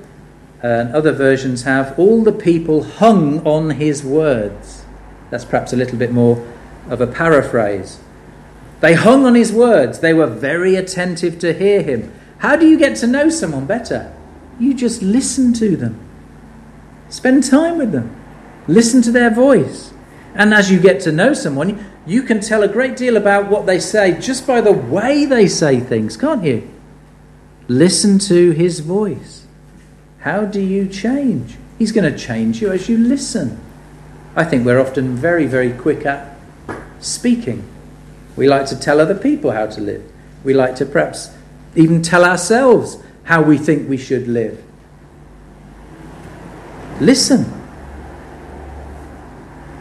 Uh, 0.64 0.68
and 0.68 0.96
other 0.96 1.12
versions 1.12 1.64
have, 1.64 1.98
all 1.98 2.24
the 2.24 2.32
people 2.32 2.84
hung 2.84 3.46
on 3.48 3.72
his 3.72 4.04
words. 4.04 4.86
That's 5.32 5.46
perhaps 5.46 5.74
a 5.74 5.76
little 5.76 5.98
bit 5.98 6.12
more 6.12 6.46
of 6.90 7.02
a 7.02 7.08
paraphrase. 7.08 8.00
They 8.80 8.94
hung 8.94 9.26
on 9.26 9.36
his 9.36 9.52
words. 9.52 10.00
They 10.00 10.14
were 10.14 10.28
very 10.28 10.76
attentive 10.76 11.40
to 11.40 11.54
hear 11.54 11.82
him. 11.82 12.14
How 12.40 12.56
do 12.56 12.68
you 12.68 12.78
get 12.78 12.98
to 12.98 13.08
know 13.08 13.30
someone 13.30 13.66
better? 13.66 14.14
You 14.60 14.74
just 14.74 15.02
listen 15.02 15.54
to 15.54 15.76
them. 15.76 16.00
Spend 17.10 17.44
time 17.44 17.78
with 17.78 17.92
them. 17.92 18.16
Listen 18.68 19.02
to 19.04 19.12
their 19.12 19.30
voice. 19.30 19.94
And 20.36 20.54
as 20.54 20.72
you 20.72 20.80
get 20.80 21.02
to 21.02 21.12
know 21.12 21.34
someone, 21.34 21.91
you 22.06 22.24
can 22.24 22.40
tell 22.40 22.64
a 22.64 22.68
great 22.68 22.98
deal 22.98 23.16
about 23.16 23.50
what 23.50 23.66
they 23.66 23.80
say 23.80 24.20
just 24.20 24.48
by 24.48 24.62
the 24.62 24.72
way 24.72 25.26
they 25.26 25.48
say 25.48 25.80
things, 25.80 26.18
can't 26.18 26.44
you? 26.44 26.70
Listen 27.68 28.18
to 28.20 28.52
his 28.52 28.80
voice. 28.80 29.46
How 30.20 30.46
do 30.46 30.60
you 30.60 30.88
change? 30.88 31.58
He's 31.78 31.92
going 31.92 32.12
to 32.12 32.18
change 32.18 32.62
you 32.62 32.72
as 32.72 32.90
you 32.90 32.98
listen. 32.98 33.60
I 34.36 34.44
think 34.44 34.66
we're 34.66 34.80
often 34.80 35.16
very, 35.16 35.46
very 35.46 35.72
quick 35.74 36.06
at 36.06 36.36
speaking. 37.00 37.68
We 38.36 38.48
like 38.48 38.66
to 38.68 38.80
tell 38.80 39.00
other 39.00 39.18
people 39.18 39.52
how 39.52 39.68
to 39.68 39.82
live. 39.82 40.04
We 40.44 40.54
like 40.54 40.76
to 40.78 40.86
perhaps 40.86 41.32
even 41.76 42.02
tell 42.02 42.24
ourselves 42.24 42.98
how 43.24 43.42
we 43.42 43.58
think 43.58 43.90
we 43.90 43.98
should 43.98 44.28
live. 44.28 44.64
Listen. 47.00 47.52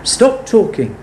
Stop 0.04 0.46
talking. 0.46 0.96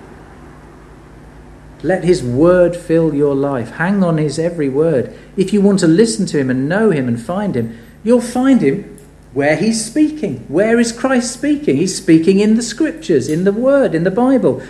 Let 1.83 2.03
his 2.03 2.23
word 2.23 2.75
fill 2.75 3.13
your 3.13 3.35
life. 3.35 3.71
Hang 3.71 4.03
on 4.03 4.17
his 4.17 4.39
every 4.39 4.69
word. 4.69 5.15
If 5.35 5.53
you 5.53 5.61
want 5.61 5.79
to 5.79 5.87
listen 5.87 6.25
to 6.27 6.39
him 6.39 6.49
and 6.49 6.67
know 6.67 6.89
him 6.89 7.07
and 7.07 7.21
find 7.21 7.55
him, 7.55 7.77
you'll 8.03 8.21
find 8.21 8.61
him 8.61 8.97
where 9.33 9.55
he's 9.55 9.85
speaking. 9.85 10.39
Where 10.47 10.79
is 10.79 10.91
Christ 10.91 11.31
speaking? 11.31 11.77
He's 11.77 11.95
speaking 11.95 12.39
in 12.39 12.55
the 12.55 12.63
scriptures, 12.63 13.29
in 13.29 13.43
the 13.43 13.53
word, 13.53 13.93
in 13.93 14.03
the 14.03 14.11
Bible. 14.11 14.63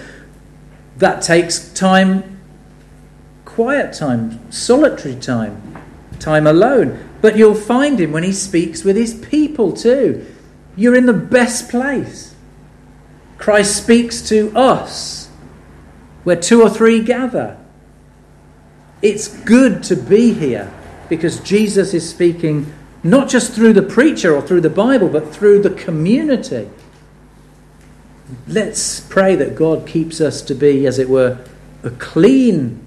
That 0.97 1.21
takes 1.21 1.71
time, 1.73 2.41
quiet 3.45 3.93
time, 3.93 4.51
solitary 4.51 5.15
time, 5.15 5.77
time 6.19 6.45
alone. 6.45 6.99
But 7.21 7.37
you'll 7.37 7.55
find 7.55 7.99
him 7.99 8.11
when 8.11 8.23
he 8.23 8.33
speaks 8.33 8.83
with 8.83 8.97
his 8.97 9.13
people 9.13 9.71
too. 9.71 10.25
You're 10.75 10.95
in 10.95 11.05
the 11.05 11.13
best 11.13 11.69
place. 11.69 12.35
Christ 13.37 13.77
speaks 13.77 14.27
to 14.29 14.51
us 14.57 15.26
where 16.27 16.35
two 16.35 16.61
or 16.61 16.69
three 16.69 17.01
gather. 17.01 17.55
It's 19.01 19.29
good 19.29 19.81
to 19.83 19.95
be 19.95 20.33
here 20.33 20.69
because 21.07 21.39
Jesus 21.39 21.93
is 21.93 22.09
speaking 22.09 22.73
not 23.01 23.29
just 23.29 23.53
through 23.53 23.71
the 23.71 23.81
preacher 23.81 24.35
or 24.35 24.41
through 24.41 24.59
the 24.59 24.69
Bible, 24.69 25.07
but 25.07 25.33
through 25.33 25.61
the 25.61 25.69
community. 25.69 26.69
Let's 28.45 28.99
pray 28.99 29.37
that 29.37 29.55
God 29.55 29.87
keeps 29.87 30.19
us 30.19 30.41
to 30.41 30.53
be, 30.53 30.85
as 30.85 30.99
it 30.99 31.07
were, 31.07 31.39
a 31.81 31.91
clean 31.91 32.85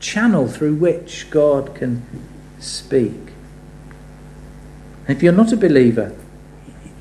channel 0.00 0.48
through 0.48 0.76
which 0.76 1.28
God 1.28 1.74
can 1.74 2.02
speak. 2.60 3.34
if 5.06 5.22
you're 5.22 5.34
not 5.34 5.52
a 5.52 5.58
believer, 5.58 6.16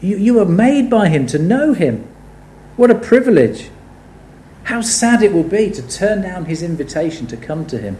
you, 0.01 0.17
you 0.17 0.39
are 0.41 0.45
made 0.45 0.89
by 0.89 1.07
Him 1.07 1.25
to 1.27 1.39
know 1.39 1.71
Him. 1.71 2.05
What 2.75 2.91
a 2.91 2.95
privilege. 2.95 3.69
How 4.63 4.81
sad 4.81 5.21
it 5.21 5.33
will 5.33 5.43
be 5.43 5.71
to 5.71 5.87
turn 5.87 6.21
down 6.21 6.45
his 6.45 6.63
invitation 6.63 7.27
to 7.27 7.37
come 7.37 7.65
to 7.67 7.77
him. 7.77 7.97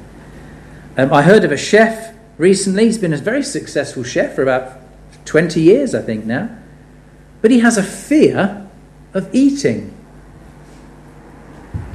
Um, 0.97 1.11
I 1.11 1.21
heard 1.21 1.43
of 1.43 1.51
a 1.51 1.57
chef 1.57 2.15
recently. 2.37 2.85
He's 2.85 2.97
been 2.97 3.13
a 3.13 3.17
very 3.17 3.43
successful 3.43 4.03
chef 4.03 4.35
for 4.35 4.43
about 4.43 4.79
20 5.25 5.61
years, 5.61 5.93
I 5.93 6.01
think, 6.01 6.25
now. 6.25 6.49
But 7.41 7.51
he 7.51 7.59
has 7.59 7.77
a 7.77 7.83
fear 7.83 8.67
of 9.13 9.33
eating. 9.33 9.93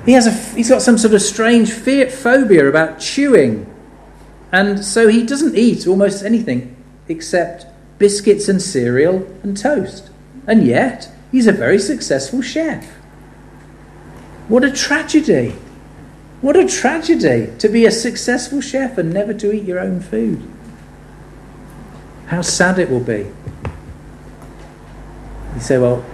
He 0.04 0.12
has 0.12 0.26
a, 0.26 0.32
he's 0.54 0.68
got 0.68 0.82
some 0.82 0.98
sort 0.98 1.14
of 1.14 1.22
strange 1.22 1.70
fear, 1.70 2.10
phobia 2.10 2.68
about 2.68 3.00
chewing. 3.00 3.72
And 4.52 4.84
so 4.84 5.08
he 5.08 5.24
doesn't 5.24 5.56
eat 5.56 5.86
almost 5.86 6.24
anything 6.24 6.76
except 7.08 7.66
biscuits 7.98 8.48
and 8.48 8.60
cereal 8.60 9.26
and 9.42 9.56
toast. 9.56 10.10
And 10.46 10.66
yet, 10.66 11.10
He's 11.30 11.46
a 11.46 11.52
very 11.52 11.78
successful 11.78 12.42
chef. 12.42 12.86
What 14.48 14.64
a 14.64 14.70
tragedy! 14.70 15.54
What 16.40 16.56
a 16.56 16.66
tragedy 16.66 17.52
to 17.58 17.68
be 17.68 17.84
a 17.84 17.90
successful 17.90 18.60
chef 18.60 18.96
and 18.96 19.12
never 19.12 19.34
to 19.34 19.52
eat 19.52 19.64
your 19.64 19.80
own 19.80 20.00
food. 20.00 20.42
How 22.26 22.42
sad 22.42 22.78
it 22.78 22.90
will 22.90 23.00
be. 23.00 23.26
You 25.54 25.60
say, 25.60 25.78
Well, 25.78 26.04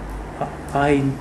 I, 0.73 1.11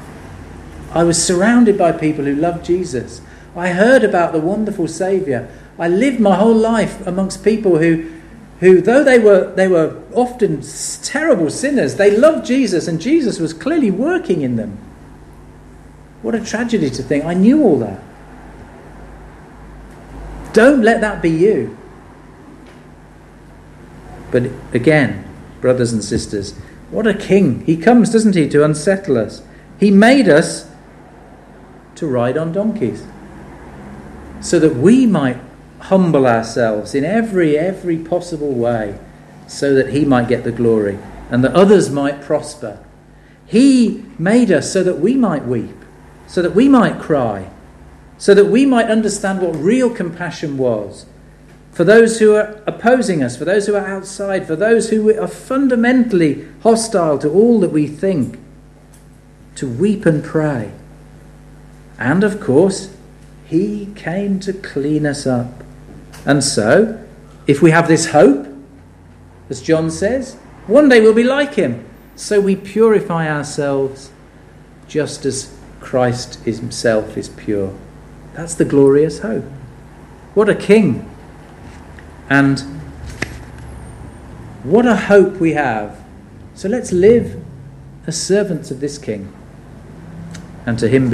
I 0.92 1.05
was 1.05 1.22
surrounded 1.22 1.77
by 1.77 1.92
people 1.92 2.24
who 2.24 2.35
loved 2.35 2.64
Jesus. 2.64 3.20
I 3.55 3.68
heard 3.68 4.03
about 4.03 4.33
the 4.33 4.40
wonderful 4.40 4.88
Saviour. 4.88 5.48
I 5.79 5.88
lived 5.88 6.20
my 6.20 6.37
whole 6.37 6.55
life 6.55 7.07
amongst 7.07 7.44
people 7.44 7.79
who 7.79 8.11
who, 8.61 8.81
though 8.81 9.05
they 9.05 9.18
were, 9.18 9.53
they 9.55 9.68
were 9.68 10.00
often 10.12 10.62
terrible 11.03 11.50
sinners, 11.50 11.96
they 11.96 12.16
loved 12.16 12.46
Jesus 12.46 12.88
and 12.88 13.00
Jesus 13.00 13.38
was 13.38 13.53
clearly 13.53 13.90
working 13.90 14.42
in 14.42 14.57
them. 14.57 14.79
What 16.24 16.34
a 16.34 16.42
tragedy 16.42 16.88
to 16.88 17.02
think, 17.02 17.26
I 17.26 17.34
knew 17.34 17.62
all 17.62 17.78
that. 17.80 18.00
Don't 20.54 20.80
let 20.80 21.02
that 21.02 21.20
be 21.20 21.28
you. 21.28 21.76
But 24.30 24.44
again, 24.72 25.22
brothers 25.60 25.92
and 25.92 26.02
sisters, 26.02 26.52
what 26.90 27.06
a 27.06 27.12
king. 27.12 27.62
He 27.66 27.76
comes, 27.76 28.08
doesn't 28.08 28.34
he, 28.34 28.48
to 28.48 28.64
unsettle 28.64 29.18
us. 29.18 29.42
He 29.78 29.90
made 29.90 30.26
us 30.26 30.66
to 31.96 32.06
ride 32.06 32.38
on 32.38 32.52
donkeys 32.52 33.04
so 34.40 34.58
that 34.60 34.76
we 34.76 35.04
might 35.04 35.37
humble 35.78 36.26
ourselves 36.26 36.94
in 36.94 37.04
every 37.04 37.58
every 37.58 37.98
possible 37.98 38.52
way 38.52 38.98
so 39.46 39.74
that 39.74 39.90
he 39.90 40.06
might 40.06 40.28
get 40.28 40.42
the 40.42 40.52
glory 40.52 40.98
and 41.30 41.44
that 41.44 41.52
others 41.52 41.90
might 41.90 42.22
prosper. 42.22 42.82
He 43.44 44.06
made 44.18 44.50
us 44.50 44.72
so 44.72 44.82
that 44.82 45.00
we 45.00 45.16
might 45.16 45.44
weep, 45.44 45.83
so 46.26 46.42
that 46.42 46.54
we 46.54 46.68
might 46.68 47.00
cry, 47.00 47.50
so 48.18 48.34
that 48.34 48.46
we 48.46 48.66
might 48.66 48.90
understand 48.90 49.40
what 49.40 49.54
real 49.56 49.90
compassion 49.90 50.56
was 50.58 51.06
for 51.74 51.82
those 51.82 52.20
who 52.20 52.37
are 52.37 52.62
opposing 52.68 53.20
us, 53.20 53.37
for 53.37 53.44
those 53.44 53.66
who 53.66 53.74
are 53.74 53.84
outside, 53.84 54.46
for 54.46 54.54
those 54.54 54.90
who 54.90 55.20
are 55.20 55.26
fundamentally 55.26 56.46
hostile 56.62 57.18
to 57.18 57.28
all 57.28 57.58
that 57.58 57.72
we 57.72 57.88
think, 57.88 58.38
to 59.56 59.68
weep 59.68 60.06
and 60.06 60.22
pray. 60.22 60.70
And 61.98 62.22
of 62.22 62.40
course, 62.40 62.94
He 63.44 63.88
came 63.96 64.38
to 64.40 64.52
clean 64.52 65.04
us 65.04 65.26
up. 65.26 65.64
And 66.24 66.44
so, 66.44 67.04
if 67.48 67.60
we 67.60 67.72
have 67.72 67.88
this 67.88 68.06
hope, 68.06 68.46
as 69.50 69.60
John 69.60 69.90
says, 69.90 70.34
one 70.68 70.88
day 70.88 71.00
we'll 71.00 71.12
be 71.12 71.24
like 71.24 71.54
Him. 71.54 71.84
So 72.14 72.40
we 72.40 72.54
purify 72.54 73.28
ourselves 73.28 74.12
just 74.87 75.26
as 75.26 75.52
Christ 75.84 76.42
Himself 76.44 77.16
is 77.16 77.28
pure. 77.28 77.72
That's 78.32 78.54
the 78.54 78.64
glorious 78.64 79.20
hope. 79.20 79.44
What 80.34 80.48
a 80.48 80.54
king! 80.54 81.08
And 82.28 82.60
what 84.64 84.86
a 84.86 84.96
hope 84.96 85.34
we 85.34 85.52
have. 85.52 86.02
So 86.54 86.68
let's 86.68 86.90
live 86.90 87.44
as 88.06 88.20
servants 88.20 88.70
of 88.70 88.80
this 88.80 88.96
king. 88.96 89.32
And 90.66 90.78
to 90.78 90.88
him 90.88 91.10
be 91.10 91.12